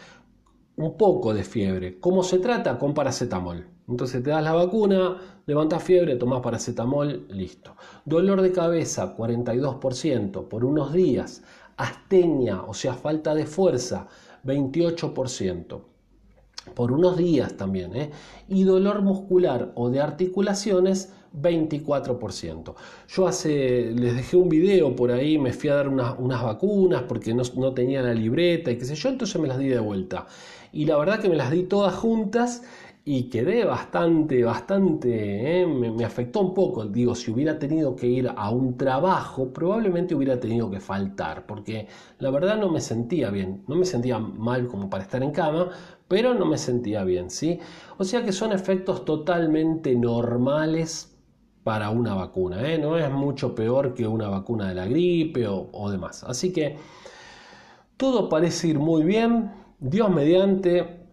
un 0.75 0.97
poco 0.97 1.33
de 1.33 1.45
fiebre. 1.45 1.99
¿Cómo 1.99 2.23
se 2.23 2.39
trata? 2.39 2.77
Con 2.77 2.93
paracetamol. 2.93 3.67
Entonces 3.87 4.23
te 4.23 4.31
das 4.31 4.43
la 4.43 4.53
vacuna, 4.53 5.17
levantas 5.45 5.83
fiebre, 5.83 6.15
tomas 6.15 6.41
paracetamol, 6.41 7.27
listo. 7.29 7.75
Dolor 8.03 8.41
de 8.41 8.51
cabeza, 8.51 9.15
42% 9.15 10.47
por 10.49 10.65
unos 10.65 10.91
días 10.91 11.43
astenia, 11.77 12.63
o 12.63 12.73
sea, 12.73 12.93
falta 12.93 13.35
de 13.35 13.45
fuerza, 13.45 14.07
28%. 14.43 15.81
Por 16.73 16.91
unos 16.91 17.17
días 17.17 17.57
también, 17.57 17.95
¿eh? 17.95 18.11
y 18.47 18.63
dolor 18.63 19.03
muscular 19.03 19.71
o 19.75 19.89
de 19.91 20.01
articulaciones, 20.01 21.13
24%. 21.41 22.75
Yo 23.07 23.27
hace, 23.27 23.91
les 23.91 24.15
dejé 24.15 24.37
un 24.37 24.49
video 24.49 24.95
por 24.95 25.11
ahí, 25.11 25.37
me 25.37 25.53
fui 25.53 25.69
a 25.69 25.75
dar 25.75 25.87
unas, 25.87 26.43
vacunas 26.43 27.03
porque 27.03 27.33
no, 27.33 27.73
tenía 27.73 28.01
la 28.01 28.13
libreta 28.13 28.71
y 28.71 28.77
qué 28.77 28.85
sé 28.85 28.95
yo, 28.95 29.09
entonces 29.09 29.41
me 29.41 29.47
las 29.47 29.57
di 29.57 29.67
de 29.67 29.79
vuelta. 29.79 30.27
Y 30.71 30.85
la 30.85 30.97
verdad 30.97 31.19
que 31.19 31.29
me 31.29 31.35
las 31.35 31.51
di 31.51 31.63
todas 31.63 31.93
juntas 31.95 32.63
y 33.07 33.29
quedé 33.29 33.65
bastante, 33.65 34.43
bastante, 34.43 35.61
eh, 35.61 35.67
me, 35.67 36.03
afectó 36.03 36.41
un 36.41 36.53
poco. 36.53 36.85
Digo, 36.85 37.13
si 37.15 37.31
hubiera 37.31 37.59
tenido 37.59 37.95
que 37.95 38.07
ir 38.07 38.31
a 38.35 38.49
un 38.49 38.77
trabajo, 38.77 39.53
probablemente 39.53 40.15
hubiera 40.15 40.39
tenido 40.39 40.69
que 40.71 40.79
faltar, 40.79 41.45
porque 41.45 41.87
la 42.19 42.31
verdad 42.31 42.57
no 42.57 42.69
me 42.71 42.81
sentía 42.81 43.29
bien, 43.29 43.63
no 43.67 43.75
me 43.75 43.85
sentía 43.85 44.17
mal 44.19 44.67
como 44.67 44.89
para 44.89 45.03
estar 45.03 45.21
en 45.21 45.31
cama, 45.31 45.69
pero 46.07 46.33
no 46.33 46.45
me 46.45 46.57
sentía 46.57 47.03
bien, 47.03 47.29
¿sí? 47.29 47.59
O 47.97 48.03
sea 48.03 48.23
que 48.25 48.31
son 48.31 48.51
efectos 48.51 49.05
totalmente 49.05 49.95
normales 49.95 51.14
para 51.65 51.89
una 51.89 52.13
vacuna, 52.13 52.71
¿eh? 52.71 52.77
no 52.77 52.95
es 52.95 53.09
mucho 53.09 53.55
peor 53.55 53.95
que 53.95 54.05
una 54.07 54.29
vacuna 54.29 54.69
de 54.69 54.75
la 54.75 54.85
gripe 54.85 55.47
o, 55.47 55.67
o 55.71 55.89
demás. 55.89 56.23
Así 56.23 56.53
que 56.53 56.77
todo 57.97 58.29
parece 58.29 58.67
ir 58.67 58.77
muy 58.77 59.01
bien, 59.01 59.51
Dios 59.79 60.11
mediante, 60.11 61.04